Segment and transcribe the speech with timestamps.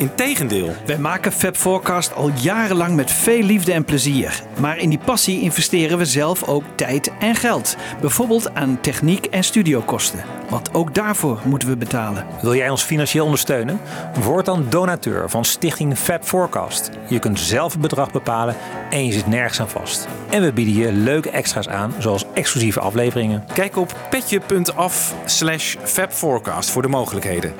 [0.00, 0.72] Integendeel.
[0.86, 4.42] Wij maken Fab Forecast al jarenlang met veel liefde en plezier.
[4.60, 7.76] Maar in die passie investeren we zelf ook tijd en geld.
[8.00, 10.24] Bijvoorbeeld aan techniek en studiokosten.
[10.48, 12.26] Want ook daarvoor moeten we betalen.
[12.42, 13.80] Wil jij ons financieel ondersteunen?
[14.22, 16.90] Word dan donateur van Stichting Fab Forecast.
[17.08, 18.56] Je kunt zelf het bedrag bepalen
[18.90, 20.08] en je zit nergens aan vast.
[20.30, 23.44] En we bieden je leuke extra's aan, zoals exclusieve afleveringen.
[23.54, 27.52] Kijk op petje.af slash fabforecast voor de mogelijkheden.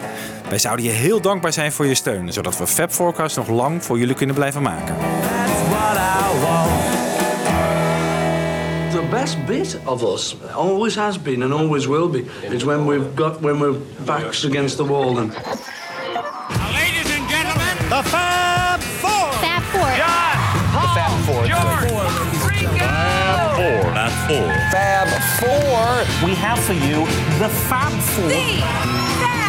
[0.50, 3.84] Wij zouden je heel dankbaar zijn voor je steun, zodat we Fab Forecast nog lang
[3.84, 4.96] voor jullie kunnen blijven maken.
[4.96, 6.70] That's what I want.
[8.92, 13.06] The best bit of us always has been and always will be is when we've
[13.14, 15.32] got when we're backs against the wall and
[16.72, 19.32] Ladies and gentlemen, The Fab Four.
[19.32, 19.96] Fab Four.
[19.96, 20.36] John,
[21.26, 21.90] Paul, George,
[22.48, 22.86] Rico.
[23.94, 24.52] Fab Four.
[24.70, 25.08] Fab
[25.38, 26.28] Four.
[26.28, 27.06] We have for you
[27.38, 28.30] the Fab Four.
[28.30, 29.39] Fab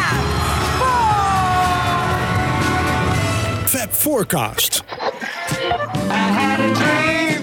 [3.72, 4.82] Forecast.
[4.90, 7.41] I had a dream.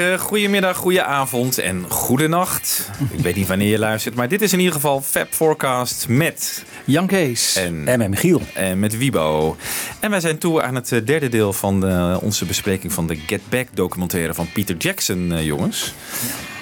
[0.00, 2.90] Goedemorgen, goedemiddag, goedenavond en goedenacht.
[3.10, 6.64] Ik weet niet wanneer je luistert, maar dit is in ieder geval Fab Forecast met
[6.84, 7.56] Jan Kees.
[7.56, 8.40] en, En met Michiel.
[8.54, 9.56] en met Wibo.
[10.00, 13.16] En wij zijn toe aan het eh, derde deel van de, onze bespreking van de
[13.26, 15.94] Get Back documentaire van Peter Jackson, eh, jongens.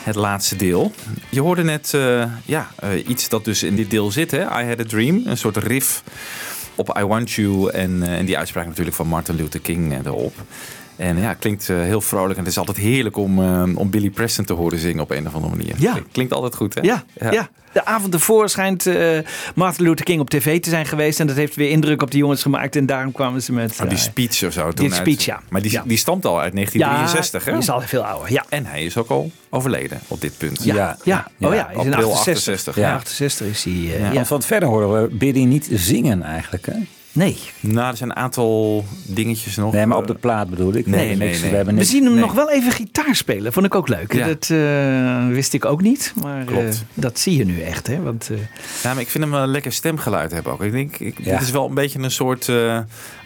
[0.03, 0.93] Het laatste deel.
[1.29, 4.41] Je hoorde net eh, ja, eh, iets dat dus in dit deel zit, hè?
[4.63, 5.23] I Had a Dream.
[5.25, 6.03] Een soort riff
[6.79, 9.99] op I Want You en, eh, en die uitspraak natuurlijk van Martin Luther King eh,
[10.05, 10.35] erop.
[10.99, 12.33] En ja, klinkt eh, heel vrolijk.
[12.39, 15.27] En het is altijd heerlijk om, eh, om Billy Preston te horen zingen op een
[15.27, 15.75] of andere manier.
[15.79, 15.99] Ja.
[16.13, 16.81] Klinkt altijd goed, hè?
[16.81, 17.49] Ja, ja.
[17.73, 19.19] de avond ervoor schijnt eh,
[19.55, 21.21] Martin Luther King op tv te zijn geweest.
[21.21, 22.77] En dat heeft weer indruk op die jongens gemaakt.
[22.77, 23.79] En daarom kwamen ze met...
[23.83, 24.63] Oh, die speech of zo.
[24.73, 25.41] Toen die uit- speech, ja.
[25.49, 25.83] Maar die, Ja.
[25.87, 27.53] die stamt al uit 1963, ja, hè?
[27.53, 28.33] die is al veel ouder.
[28.33, 28.45] Ja.
[28.49, 30.65] En hij is ook al overleden op dit punt.
[30.65, 30.97] Ja, Ja.
[31.05, 31.49] ja.
[31.49, 32.75] Oh ja, hij is in april 68.
[32.75, 32.95] 68, Ja, ja.
[32.95, 33.73] 68 is hij.
[33.73, 34.13] eh, ja.
[34.13, 36.67] Want van verder horen we Biddy niet zingen eigenlijk.
[36.67, 36.73] Hè?
[37.19, 37.37] Nee.
[37.61, 39.73] Nou, er zijn een aantal dingetjes nog.
[39.73, 40.85] Nee, maar op Eh, de plaat bedoel ik.
[40.85, 41.51] We Nee, nee, niks, nee.
[41.51, 42.21] We hebben We zien hem nee.
[42.23, 43.53] nog wel even gitaar spelen.
[43.53, 44.13] Vond ik ook leuk.
[44.13, 44.27] Ja.
[44.27, 46.13] Dat eh, wist ik ook niet.
[46.23, 46.75] Maar Klopt.
[46.75, 47.87] eh, dat zie je nu echt.
[47.87, 48.03] Hè?
[48.03, 48.37] Want, eh,
[48.83, 50.63] Ja, maar ik vind hem wel een lekker stemgeluid hebben ook.
[50.63, 51.33] Ik denk, ik, Ja.
[51.33, 52.79] dit is wel een beetje een soort eh,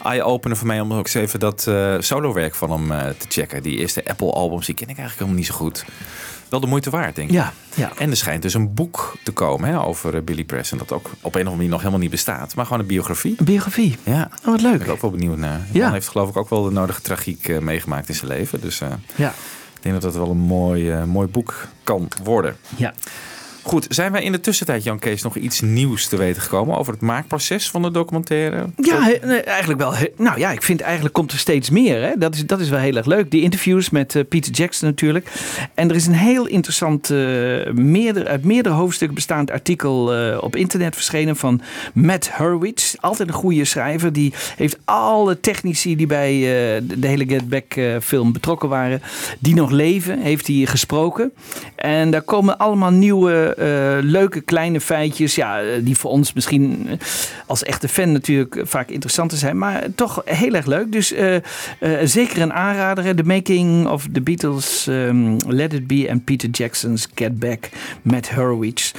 [0.03, 3.63] eye-opener voor mij om ook eens even dat eh solowerk van hem eh, te checken.
[3.63, 5.85] Die eerste Apple-albums, die ken ik eigenlijk helemaal niet zo goed.
[6.53, 7.35] Wel de moeite waard, denk ik.
[7.35, 7.91] ja, ja.
[7.97, 10.77] En er schijnt dus een boek te komen hè, over eh, Billy Preston.
[10.77, 12.55] Dat ook op een of andere manier nog helemaal niet bestaat.
[12.55, 13.35] Maar gewoon een biografie.
[13.37, 13.97] Een biografie.
[14.03, 14.81] Ja, Oh, wat ben leuk.
[14.81, 15.61] ik ook wel benieuwd naar.
[15.71, 15.83] Ja.
[15.83, 18.61] man heeft geloof ik ook wel de nodige tragiek eh, meegemaakt in zijn leven.
[18.61, 19.29] Dus eh, Ja.
[19.75, 22.55] ik denk dat dat wel een mooi, mooi boek kan worden.
[22.75, 22.93] ja.
[23.63, 26.93] Goed, zijn wij in de tussentijd, Jan Kees, nog iets nieuws te weten gekomen over
[26.93, 28.65] het maakproces van de documentaire?
[28.75, 29.93] Ja, eigenlijk wel.
[30.17, 32.01] Nou ja, ik vind eigenlijk komt er steeds meer.
[32.01, 32.17] Hè?
[32.17, 33.31] Dat, is, dat is wel heel erg leuk.
[33.31, 35.31] Die interviews met eh, Peter Jackson natuurlijk.
[35.73, 37.17] En er is een heel interessant, eh,
[37.73, 41.61] meerder, uit meerdere hoofdstukken bestaand artikel eh, op internet verschenen van
[41.93, 42.95] Matt Hurwitz.
[42.99, 44.13] Altijd een goede schrijver.
[44.13, 46.31] Die heeft alle technici die bij
[46.83, 49.01] de, hele Get Back film betrokken waren,
[49.39, 51.31] die nog leven, heeft hij gesproken.
[51.75, 53.52] En daar komen allemaal nieuwe,
[54.01, 55.35] leuke kleine feitjes.
[55.35, 56.97] Ja, eh, die voor ons misschien eh,
[57.45, 59.57] als echte fan natuurlijk vaak interessanter zijn.
[59.57, 60.91] Maar toch heel erg leuk.
[60.91, 61.41] Dus eh, eh,
[62.03, 63.15] zeker een aanrader.
[63.15, 67.69] The Making of the Beatles, ehm, Let It Be en Peter Jackson's Get Back
[68.01, 68.91] met Hurwitz.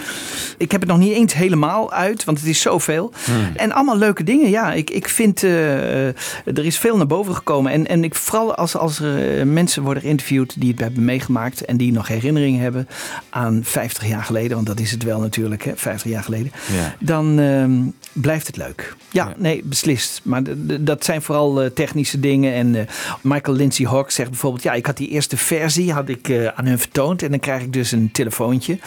[0.58, 3.12] Ik heb het nog niet eens helemaal uit, want het is zoveel.
[3.56, 4.50] En allemaal leuke dingen.
[4.50, 6.14] Ja, ik, ik vind eh, eh,
[6.44, 7.72] er is veel naar boven gekomen.
[7.72, 11.64] En, en ik, vooral als, als er eh, mensen worden geïnterviewd die het hebben meegemaakt
[11.64, 12.88] en die nog herinneringen hebben
[13.30, 14.43] aan 50 jaar geleden.
[14.44, 16.94] Geleden, want dat is het wel natuurlijk, hè, 50 jaar geleden, Ja.
[17.00, 17.80] dan ehm,
[18.14, 18.94] blijft het leuk.
[19.10, 19.34] Ja, Ja.
[19.38, 20.20] nee, beslist.
[20.22, 20.42] Maar
[20.80, 22.52] dat zijn vooral eh, technische dingen.
[22.54, 22.86] En eh,
[23.20, 26.66] Michael Lindsay Hawk zegt bijvoorbeeld, ja, ik had die eerste versie had ik, eh, aan
[26.66, 28.78] hun vertoond en dan krijg ik dus een telefoontje.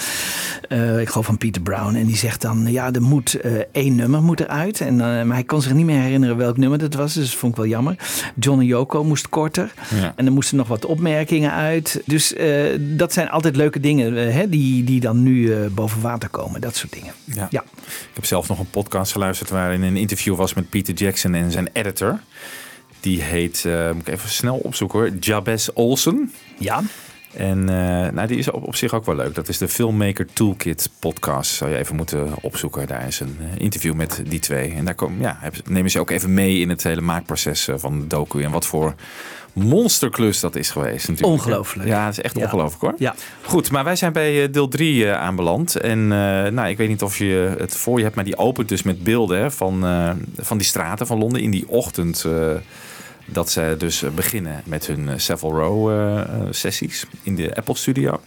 [1.00, 1.96] Ik geloof van Peter Brown.
[1.96, 3.38] En die zegt dan, ja, er moet
[3.72, 4.82] één nummer moet eruit.
[4.82, 7.14] En, maar hij kon zich niet meer herinneren welk nummer dat was.
[7.14, 7.96] Dus dat vond ik wel jammer.
[8.36, 9.74] John en Yoko moest korter.
[9.96, 10.14] Ja.
[10.16, 12.02] En er moesten nog wat opmerkingen uit.
[12.06, 12.34] Dus
[12.80, 16.62] dat zijn altijd leuke dingen hè, die, die dan nu boven water komen.
[16.62, 17.14] Dat soort dingen.
[17.24, 17.48] Ja.
[17.50, 17.64] Ja.
[17.84, 21.52] Ik heb zelf nog een podcast geluisterd waarin een interview was met Peter Jackson en
[21.52, 22.20] zijn editor.
[23.00, 26.34] Die heet, eh, moet ik even snel opzoeken hoor, Jabez Olsen.
[26.58, 26.82] Ja.
[27.38, 29.36] En eh, nou, die is op, op zich ook wel leuk.
[29.36, 31.52] Dat is de Filmmaker Toolkit podcast.
[31.52, 32.88] Zou je even moeten opzoeken.
[32.88, 34.72] Daar is een eh, interview met die twee.
[34.74, 35.40] En daar kom, ja,
[35.70, 38.44] nemen ze ook even mee in het hele maakproces eh, van de docu.
[38.44, 38.94] En wat voor
[39.54, 41.40] monsterklus dat is geweest natuurlijk.
[41.40, 41.88] Ongelooflijk.
[41.90, 42.44] Ja, het is echt Ja.
[42.44, 42.94] ongelooflijk hoor.
[42.98, 43.16] Ja.
[43.42, 45.76] Goed, maar wij zijn bij deel 3 aanbeland.
[45.76, 46.08] En
[46.54, 49.04] nou, ik weet niet of je het voor je hebt, maar die opent dus met
[49.04, 49.86] beelden hè, van,
[50.38, 52.26] van die straten van Londen in die ochtend.
[53.28, 57.76] Dat ze dus beginnen met hun eh, Savile Row eh, eh, sessies in de Apple
[57.76, 58.22] Studio.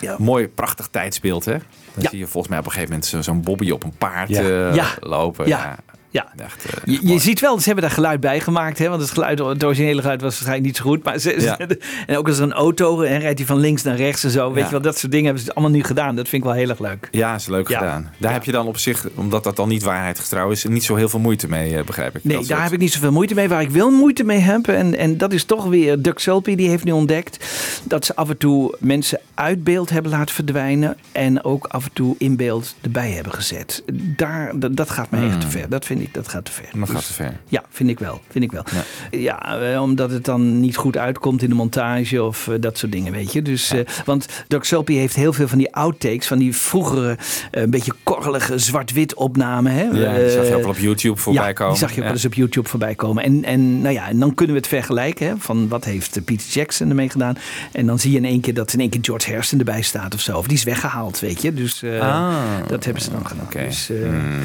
[0.00, 0.16] Ja.
[0.18, 1.52] Mooi, prachtig tijdsbeeld hè.
[1.94, 2.08] Dan Ja.
[2.10, 4.86] zie je volgens mij op een gegeven moment zo- zo'n Bobby op een paard Ja.
[5.00, 5.46] lopen.
[5.46, 5.78] Ja.
[6.12, 6.26] Ja.
[6.36, 8.78] echt, eh, Je, ziet wel, ze hebben daar geluid bij gemaakt.
[8.78, 8.88] Hè?
[8.88, 11.04] Want het, geluid, het originele geluid was waarschijnlijk niet zo goed.
[11.04, 11.58] Maar ze, Ja.
[12.06, 14.48] en ook als er een auto en rijdt hij van links naar rechts en zo.
[14.48, 14.64] Weet Ja.
[14.64, 16.16] je wel, dat soort dingen hebben ze allemaal nu gedaan.
[16.16, 17.08] Dat vind ik wel heel erg leuk.
[17.10, 17.78] Ja, is leuk Ja.
[17.78, 18.10] gedaan.
[18.18, 21.08] Daar heb je dan op zich, omdat dat dan niet waarheidsgetrouw is, niet zo heel
[21.08, 22.24] veel moeite mee, eh, begrijp ik.
[22.24, 23.48] Nee, daar soort- heb ik niet zoveel moeite mee.
[23.48, 26.68] Waar ik wel moeite mee heb, en, en dat is toch weer Doug Sulpy, die
[26.68, 27.46] heeft nu ontdekt
[27.84, 30.96] dat ze af en toe mensen uit beeld hebben laten verdwijnen.
[31.12, 33.82] En ook af en toe in beeld erbij hebben gezet.
[33.92, 35.68] Daar, dat, gaat mij echt te ver.
[35.68, 36.64] Dat vind ik, dat gaat te ver.
[36.72, 37.36] Dat Dus- gaat te ver.
[37.48, 38.20] Ja, vind ik wel.
[38.30, 38.64] Vind ik wel.
[39.10, 42.92] Ja, eh, omdat het dan niet goed uitkomt in de montage of eh, dat soort
[42.92, 43.42] dingen, weet je.
[43.42, 47.18] Dus, eh, want Doc Soapy heeft heel veel van die outtakes, van die vroegere,
[47.50, 49.72] een beetje korrelige zwart-wit opnamen.
[49.72, 49.82] Hè?
[49.82, 51.72] Ja, die zag je ook wel op YouTube voorbij ja, komen.
[51.72, 53.24] die zag je ook wel eens op YouTube voorbij komen.
[53.24, 55.26] En, en, nou ja, en dan kunnen we het vergelijken.
[55.26, 57.36] Hè, van wat heeft Peter Jackson ermee gedaan.
[57.72, 60.14] En dan zie je in één keer dat in één keer George Harrison erbij staat
[60.14, 60.38] of zo.
[60.38, 61.54] Of die is weggehaald, weet je.
[61.54, 62.34] Dus Ah.
[62.66, 63.44] dat hebben ze dan gedaan.
[63.44, 63.64] Oké.
[63.64, 64.40] Dus, Hmm.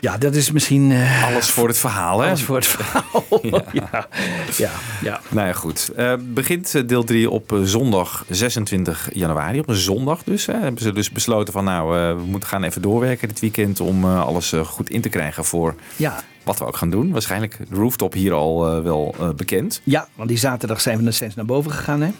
[0.00, 0.92] Ja, dat is misschien...
[0.92, 2.26] eh, Alles voor het verhaal, hè?
[2.28, 3.24] alles voor het verhaal.
[3.72, 4.08] ja.
[4.56, 4.70] Ja.
[5.02, 5.90] ja, Nou ja, goed.
[5.96, 9.58] Eh, begint eh, deel 3 op zondag 26 januari.
[9.58, 10.46] Op een zondag dus.
[10.46, 10.52] Hè.
[10.52, 14.52] Hebben ze dus besloten van nou, we moeten gaan even doorwerken dit weekend om alles
[14.64, 16.20] goed in te krijgen voor ja.
[16.42, 17.10] wat we ook gaan doen.
[17.10, 19.80] Waarschijnlijk de rooftop hier al wel bekend.
[19.84, 22.10] Ja, want die zaterdag zijn we nog steeds naar boven gegaan, hè?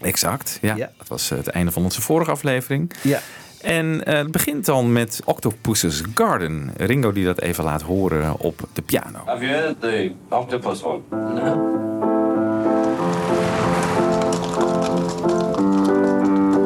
[0.00, 0.74] Exact, ja.
[0.76, 0.90] Ja.
[0.98, 2.92] Dat was het einde van onze vorige aflevering.
[3.02, 3.20] Ja.
[3.62, 6.70] En eh, het begint dan met Octopus's Garden.
[6.76, 9.18] Ringo die dat even laat horen op de piano.
[9.24, 11.00] Have you heard the octopus one?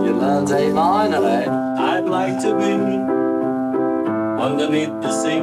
[0.03, 1.63] You learned A minor, eh?
[1.77, 2.73] I'd like to be
[4.43, 5.39] underneath the sea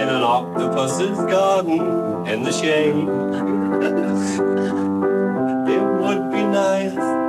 [0.00, 1.80] in an octopus's garden
[2.26, 2.94] in the shade.
[5.68, 7.23] it would be nice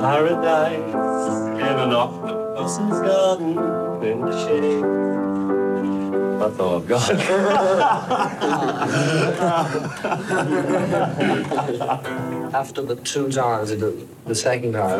[0.00, 0.94] paradise
[1.60, 3.58] in an octopus's garden
[4.02, 4.84] in the shade.
[6.40, 6.90] That's all I've.
[12.54, 14.98] After the two times, the, the second time.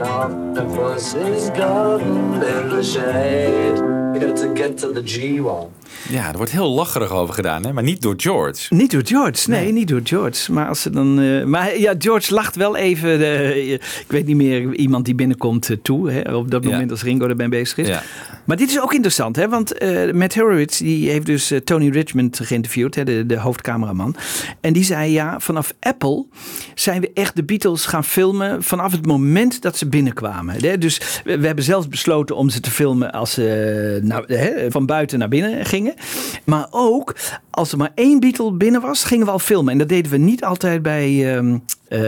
[0.00, 3.76] Octopus is garden in the shade.
[3.76, 5.72] You know, to get to the G one.
[6.08, 7.72] Ja, er wordt heel lacherig over gedaan, hè?
[7.72, 8.74] maar niet door George.
[8.74, 10.52] Niet door George, nee, niet door George.
[10.52, 11.20] Maar als ze dan.
[11.20, 13.20] eh, maar ja, George lacht wel even.
[13.20, 16.10] eh, ik weet niet meer iemand die binnenkomt eh, toe.
[16.10, 16.70] Hè, op dat Ja.
[16.70, 17.88] moment als Ringo erbij bezig is.
[17.88, 18.02] Ja.
[18.44, 19.48] Maar dit is ook interessant, hè?
[19.48, 19.72] want
[20.12, 24.16] Matt Horowitz die heeft dus Tony Richmond geïnterviewd, hè, de, de hoofdcameraman.
[24.60, 26.26] En die zei ja, vanaf Apple
[26.74, 30.54] zijn we echt de Beatles gaan filmen vanaf het moment dat ze binnenkwamen.
[30.64, 30.78] Hè?
[30.78, 34.86] Dus we, we hebben zelfs besloten om ze te filmen als ze nou, hè, van
[34.86, 35.76] buiten naar binnen gingen.
[36.44, 37.14] Maar ook
[37.58, 39.72] als er maar één Beatle binnen was, gingen we al filmen.
[39.72, 42.00] En dat deden we niet altijd bij, ehm, eh,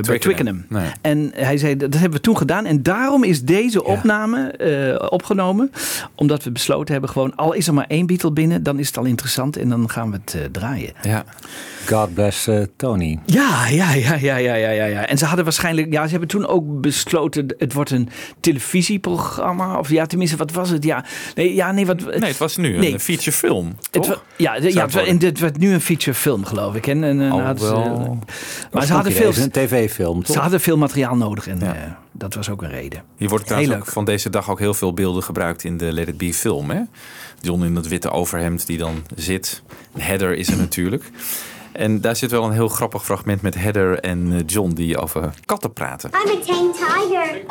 [0.00, 0.64] bij Twickenham.
[0.68, 0.90] Nee.
[1.00, 2.66] En hij zei, dat hebben we toen gedaan.
[2.66, 5.70] En daarom is deze opname eh, opgenomen.
[6.14, 8.96] Omdat we besloten hebben, gewoon al is er maar één Beatle binnen, dan is het
[8.96, 10.92] al interessant en dan gaan we het eh, draaien.
[11.02, 11.24] Ja.
[11.88, 13.18] God bless Tony.
[13.26, 15.06] Ja, ja, ja, ja, ja, ja, ja.
[15.06, 18.08] En ze hadden waarschijnlijk, ja, ze hebben toen ook besloten, het wordt een
[18.40, 19.78] televisieprogramma.
[19.78, 20.84] Of ja, tenminste, wat was het?
[20.84, 22.04] Ja, nee, ja, nee, wat.
[22.04, 22.92] Nee, het was nu Nee.
[22.92, 23.76] een feature film.
[23.90, 25.28] Het ja, ja en worden?
[25.28, 26.86] dit werd nu een feature film, geloof ik.
[26.86, 27.74] En, en, en hadden ze-
[28.72, 31.74] maar ze hadden, veel, een tv-film, ze hadden veel materiaal nodig en Ja.
[31.74, 31.82] eh,
[32.12, 33.02] dat was ook een reden.
[33.16, 36.08] Hier wordt trouwens ook van deze dag ook heel veel beelden gebruikt in de Let
[36.08, 36.70] It Be film.
[36.70, 36.80] Hè?
[37.40, 39.62] John in dat witte overhemd die dan zit.
[39.98, 41.04] Heather is er natuurlijk.
[41.74, 45.34] En daar zit wel een heel grappig fragment met Heather en eh, John die over
[45.44, 46.10] katten praten.
[46.10, 47.42] I'm a tame tiger.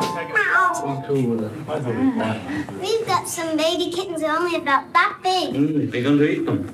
[2.80, 5.52] We've got some baby kittens are only about that big.
[5.92, 6.64] You're going to eat them.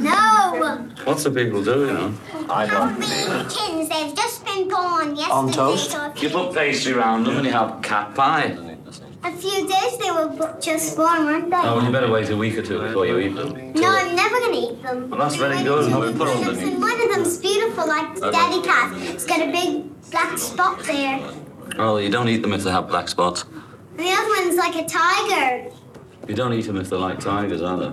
[0.00, 0.78] No!
[1.04, 2.10] Lots of people do, you know.
[2.48, 3.88] How baby kittens?
[3.88, 5.30] They've just been born yesterday.
[5.30, 5.96] On toast.
[6.16, 8.75] You put pastry around them and you have cat pie.
[9.26, 11.56] A few days they were just born, weren't they?
[11.56, 13.72] Oh, well, you better wait a week or two before you eat them.
[13.72, 15.10] No, I'm never gonna eat them.
[15.10, 15.84] Well, that's very good.
[15.86, 16.48] to How we eat put them.
[16.48, 18.92] on the And one of them's beautiful, like the daddy cat.
[19.14, 19.70] It's got a big
[20.12, 21.18] black spot there.
[21.76, 23.44] Oh, you don't eat them if they have black spots.
[23.98, 25.72] And the other one's like a tiger.
[26.28, 27.92] You don't eat them if they're like tigers, are they?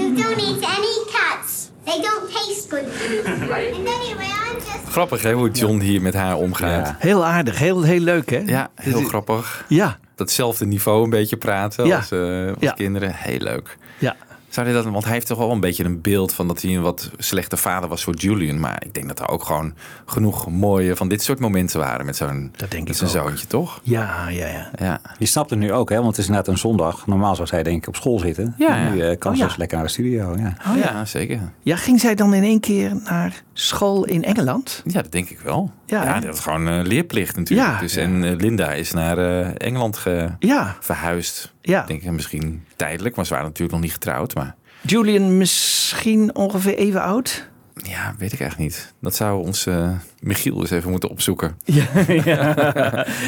[0.00, 1.70] You don't eat any cats.
[1.84, 2.84] They don't taste good.
[3.26, 4.86] and anyway, I'm just.
[4.92, 6.86] Grappig hè, hoe John hier met haar omgaat.
[6.86, 6.96] Ja.
[6.98, 8.38] Heel aardig, heel, heel leuk hè?
[8.46, 9.64] Ja, heel grappig.
[9.68, 11.96] Ja, Datzelfde niveau een beetje praten Ja.
[11.96, 12.72] als, eh, als Ja.
[12.72, 13.14] kinderen.
[13.14, 13.78] Heel leuk.
[13.98, 14.16] ja.
[14.48, 16.74] Zou hij dat, want hij heeft toch wel een beetje een beeld van dat hij
[16.74, 18.60] een wat slechte vader was voor Julian.
[18.60, 19.74] Maar ik denk dat er ook gewoon
[20.06, 23.28] genoeg mooie van dit soort momenten waren met zo'n Dat denk met ik zijn ook.
[23.28, 23.80] zoontje, toch?
[23.82, 24.70] Ja, ja, ja.
[24.78, 25.00] Ja.
[25.18, 25.96] Je snapt het nu ook, hè?
[25.96, 27.06] Want het is inderdaad een zondag.
[27.06, 28.54] Normaal zou zij denk ik op school zitten.
[28.58, 29.10] Ja, En nu ja.
[29.10, 29.48] eh, kan Oh, ze ja.
[29.48, 30.36] dus lekker naar de studio.
[30.36, 30.56] Ja.
[30.70, 31.04] Oh, ja.
[31.04, 31.40] zeker.
[31.62, 34.82] Ja, ging zij dan in één keer naar school in Engeland?
[34.86, 35.70] Ja, dat denk ik wel.
[35.86, 37.68] Ja, dat was gewoon eh, leerplicht natuurlijk.
[37.68, 37.80] Ja.
[37.80, 41.52] dus, en eh, Linda is naar eh, Engeland ge- Ja, verhuisd.
[41.60, 41.80] Ja.
[41.82, 44.34] Ik denk eh, misschien tijdelijk, maar ze waren natuurlijk nog niet getrouwd.
[44.34, 47.48] Maar Julian misschien ongeveer even oud?
[47.82, 48.92] ja, weet ik eigenlijk niet.
[49.00, 49.90] Dat zou ons eh,
[50.20, 51.56] Michiel eens even moeten opzoeken.
[51.64, 51.84] Ja,
[52.24, 52.54] ja.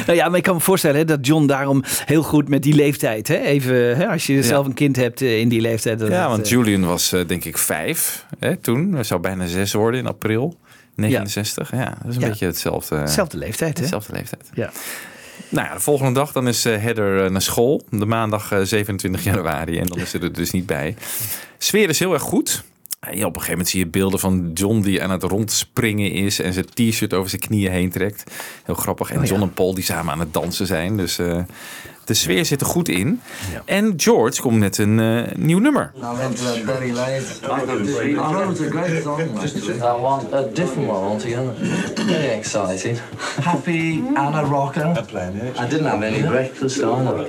[0.05, 2.73] nou ja, maar ik kan me voorstellen hè, dat John daarom heel goed met die
[2.73, 3.27] leeftijd.
[3.27, 5.99] Hè, even, hè, als je zelf een kind hebt in die leeftijd.
[5.99, 8.93] Dat Ja, want Julian was denk ik vijf hè, toen.
[8.93, 10.58] Hij zou bijna zes worden in april
[10.99, 11.71] 69.
[11.71, 12.27] Ja, dat is een Ja.
[12.27, 12.99] beetje hetzelfde.
[13.03, 13.83] Dezelfde leeftijd, hè?
[13.83, 14.49] Dezelfde leeftijd.
[14.53, 14.71] Ja.
[15.49, 17.81] Nou ja, de volgende dag dan is eh, Heather eh, naar school.
[17.89, 19.77] De maandag eh, 27 januari.
[19.79, 20.95] En dan is ze er dus niet bij.
[21.57, 22.63] Sfeer is heel erg goed.
[22.99, 26.39] Ja, op een gegeven moment zie je beelden van John die aan het rondspringen is.
[26.39, 28.23] En zijn t-shirt over zijn knieën heen trekt.
[28.63, 29.09] Heel grappig.
[29.09, 29.29] En Oh ja.
[29.29, 30.97] John en Paul die samen aan het dansen zijn.
[30.97, 31.37] Dus eh,
[32.09, 33.21] de sfeer zit er goed in.
[33.65, 35.91] En George komt met een eh, nieuw nummer.
[35.95, 37.23] I'm into that very late.
[37.43, 39.19] I know it's a great song.
[39.19, 41.53] I want a different one altogether.
[41.95, 42.97] Very exciting.
[43.41, 44.97] Happy Anna Rockin.
[45.59, 47.27] I didn't have any breakfast either.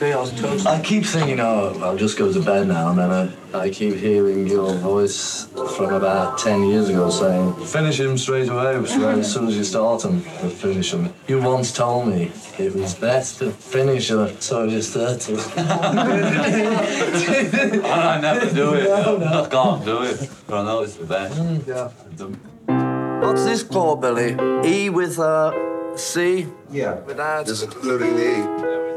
[0.00, 3.10] I keep thinking, oh, I'll just go to bed now, and then
[3.52, 5.46] I, I keep hearing your voice
[5.76, 9.64] from about 10 years ago saying, finish him straight away, so as soon as you
[9.64, 11.12] start him, finish him.
[11.28, 15.36] You once told me it was best to finish her, so you start to.
[17.84, 18.90] I never do it.
[18.90, 20.30] I can't do it.
[20.46, 21.38] But I know it's the best.
[21.38, 24.36] Mm, What's this for, Billy?
[24.68, 26.46] E with a C?
[26.70, 26.94] Yeah.
[27.00, 27.46] Without.
[27.46, 28.91] Just including the E.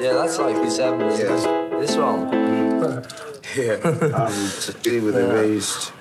[0.00, 1.00] Yeah, that's like B7.
[1.12, 1.44] isn't Yes.
[1.44, 1.80] it?
[1.80, 2.28] This one.
[3.56, 3.76] Yeah.
[3.82, 4.32] Um,
[4.86, 5.92] E with a raised.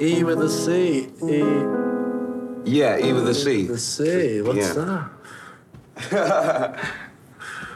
[0.00, 1.08] E with a C.
[1.22, 1.42] E.
[2.64, 3.66] Yeah, E with a C.
[3.66, 4.40] The C.
[4.42, 5.08] What's Yeah.
[6.10, 6.76] that?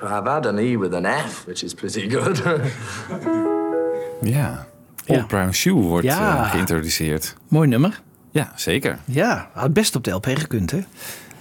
[0.02, 2.42] I've had an E with an F, which is pretty good.
[4.22, 4.66] Ja.
[5.06, 5.26] Old Ja.
[5.26, 6.36] Brown Shoe wordt Ja.
[6.44, 7.34] eh, geïntroduceerd.
[7.48, 8.00] Mooi nummer.
[8.30, 8.98] Ja, zeker.
[9.04, 10.80] Ja, had best op de LP gekund, hè?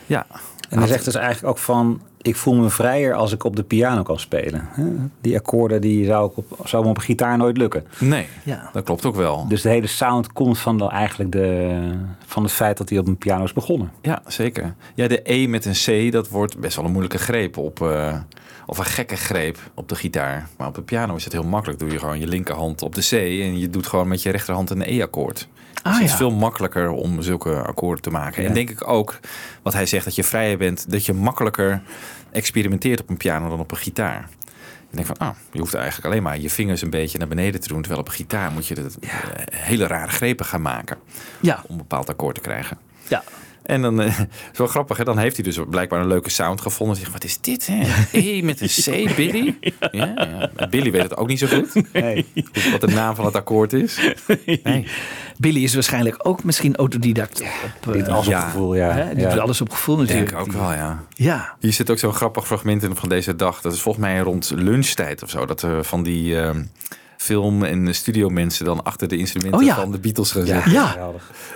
[0.06, 0.26] Ja.
[0.70, 2.02] En hij zegt dus eigenlijk ook van...
[2.22, 4.68] ik voel me vrijer als ik op de piano kan spelen.
[4.72, 4.84] Hè?
[5.22, 7.86] Die akkoorden die zou, ik op, zou me op een gitaar nooit lukken.
[8.00, 8.70] Nee, Ja.
[8.74, 9.48] dat klopt ook wel.
[9.48, 11.80] Dus de hele sound komt van, de, eigenlijk de,
[12.26, 13.92] van het feit dat hij op een piano is begonnen.
[14.02, 14.74] Ja, zeker.
[14.96, 17.82] Ja, de E met een C, dat wordt best wel een moeilijke greep op...
[17.82, 18.18] eh,
[18.66, 20.48] of een gekke greep op de gitaar.
[20.58, 21.80] Maar op de piano is het heel makkelijk.
[21.80, 24.70] Doe je gewoon je linkerhand op de C en je doet gewoon met je rechterhand
[24.70, 25.48] een E-akkoord.
[25.84, 26.18] Dus Ah, het is ja.
[26.18, 28.42] veel makkelijker om zulke akkoorden te maken.
[28.42, 28.48] Ja.
[28.48, 29.20] En denk ik ook,
[29.62, 31.82] wat hij zegt, dat je vrijer bent, dat je makkelijker
[32.32, 34.30] experimenteert op een piano dan op een gitaar.
[34.90, 37.62] Je denkt van, ah, je hoeft eigenlijk alleen maar je vingers een beetje naar beneden
[37.62, 37.80] te doen.
[37.80, 39.12] Terwijl op een gitaar moet je de, eh,
[39.56, 40.98] hele rare grepen gaan maken
[41.40, 42.78] Ja, om een bepaald akkoord te krijgen.
[43.08, 43.24] ja.
[43.64, 44.20] En dan eh,
[44.52, 45.04] is wel grappig, hè?
[45.04, 46.96] dan heeft hij dus blijkbaar een leuke sound gevonden.
[46.96, 47.68] Hij zegt, wat is dit?
[47.72, 47.84] Hè?
[48.12, 49.58] E met een C, Billy?
[49.92, 50.14] Ja,
[50.58, 50.68] ja.
[50.68, 51.94] Billy weet het ook niet zo goed.
[51.94, 52.26] Nee.
[52.72, 54.00] Wat de naam van het akkoord is.
[54.64, 54.88] Nee.
[55.38, 57.44] Billy is waarschijnlijk ook misschien autodidact.
[57.88, 58.42] Op, eh, als op Ja.
[58.42, 58.92] gevoel, ja.
[58.92, 59.14] hè?
[59.16, 59.30] Die ja.
[59.30, 60.38] doet alles op gevoel Denk natuurlijk.
[60.38, 61.04] ik ook wel, ja.
[61.14, 63.62] Ja, Hier zit ook zo'n grappig fragment in van deze dag.
[63.62, 65.46] Dat is volgens mij rond lunchtijd of zo.
[65.46, 66.56] Dat er van die eh,
[67.22, 69.76] film- en studiomensen dan achter de instrumenten Oh ja.
[69.76, 70.72] van de Beatles gaan Ja, zitten.
[70.72, 71.12] Ja.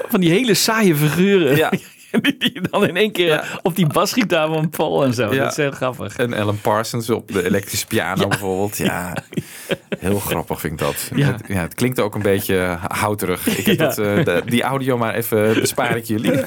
[0.09, 1.55] van die hele saaie figuren.
[1.57, 1.71] Ja.
[2.21, 5.33] die die dan in één keer op die basgitaar van Paul en zo.
[5.33, 5.43] Ja.
[5.43, 6.15] Dat is heel grappig.
[6.15, 8.77] En Alan Parsons op de elektrische piano bijvoorbeeld.
[8.83, 9.15] Ja,
[9.99, 11.09] heel grappig vind ik dat.
[11.15, 11.37] Ja.
[11.61, 13.47] Het, klinkt ook een beetje houterig.
[13.57, 16.31] Ik heb dat, eh, de- die audio maar even bespaar ik jullie.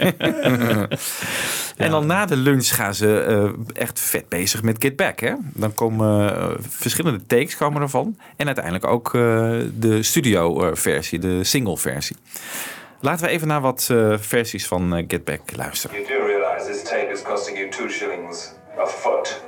[1.77, 5.21] En dan na de lunch gaan ze eh, echt vet bezig met Get Back.
[5.21, 5.33] Hè?
[5.55, 8.19] Dan komen eh, verschillende takes komen ervan.
[8.37, 12.17] En uiteindelijk ook de studio versie, de single versie.
[13.07, 15.97] Laten we even naar wat eh, versies van eh, Get Back luisteren.
[15.97, 19.43] You do realize this tape is costing you two shillings a foot.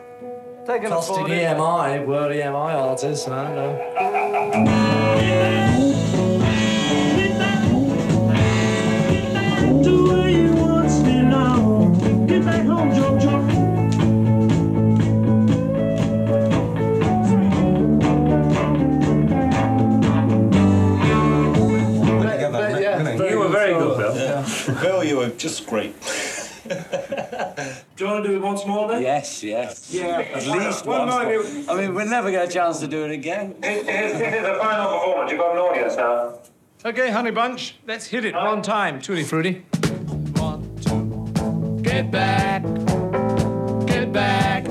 [0.88, 4.78] Costing EMI, were EMI artists, I don't know.
[25.18, 25.92] Were just great.
[27.96, 29.02] Do you want to do it once more then?
[29.02, 29.88] Yes, yes.
[29.90, 31.10] Yeah, At least Well, once.
[31.24, 33.54] no, you- I mean, we'll never get a chance to do it again.
[33.60, 35.30] This, this is the final performance.
[35.30, 36.32] You've got an audience now.
[36.84, 39.00] Okay, honey bunch, let's hit it one time.
[39.00, 39.64] Tutti frutti.
[40.40, 41.80] One, two.
[41.82, 42.62] Get back.
[43.86, 44.64] Get back.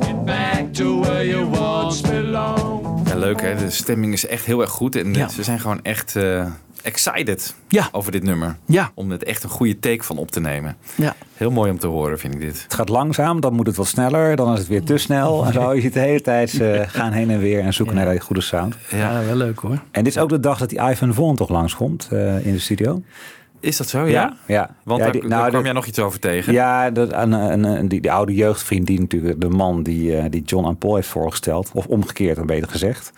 [0.00, 3.06] Get back to where you once belong.
[3.08, 4.96] Ja, leuk hè, de stemming is echt heel erg goed.
[4.96, 5.28] En Ja.
[5.28, 6.46] ze zijn gewoon echt eh,
[6.82, 7.88] excited Ja.
[7.92, 8.56] over dit nummer.
[8.66, 8.90] Ja.
[8.94, 10.76] Om het echt een goede take van op te nemen.
[10.94, 11.14] Ja.
[11.34, 12.62] Heel mooi om te horen, vind ik dit.
[12.62, 15.44] Het gaat langzaam, dan moet het wat sneller, dan is het weer te snel.
[15.46, 18.10] En zo je ziet de hele tijd eh, gaan heen en weer en zoeken naar
[18.10, 18.76] die goede sound.
[18.90, 19.78] Ja, wel leuk hoor.
[19.90, 22.58] En dit is ook de dag dat die Ivan Vaughan toch langskomt eh in de
[22.58, 23.02] studio.
[23.60, 24.04] Is dat zo?
[24.04, 24.10] Ja.
[24.10, 24.70] Ja, ja.
[24.84, 26.52] Want Ja, daar, die- daar nou, kwam jij nog iets over tegen.
[26.52, 30.24] Ja, dat, een, een, een- die, die oude jeugdvriend, die natuurlijk de man die, eh,
[30.30, 31.70] die John aan Paul heeft voorgesteld.
[31.74, 33.10] Of omgekeerd, dan beter gezegd.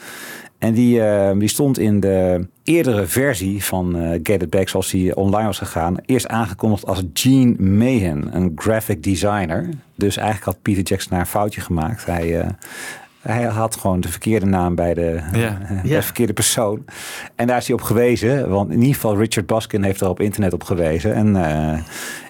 [0.60, 4.90] En die, eh, die stond in de eerdere versie van eh, Get It Back, zoals
[4.90, 9.68] die online was gegaan, eerst aangekondigd als Gene Mahan, een graphic designer.
[9.94, 12.06] Dus eigenlijk had Peter Jackson daar een foutje gemaakt.
[12.06, 12.48] Hij, eh,
[13.20, 15.58] hij had gewoon de verkeerde naam bij de, Ja.
[15.68, 16.84] bij de verkeerde persoon.
[17.34, 18.48] En daar is hij op gewezen.
[18.50, 21.14] Want in ieder geval Richard Baskin heeft er op internet op gewezen.
[21.14, 21.78] En eh,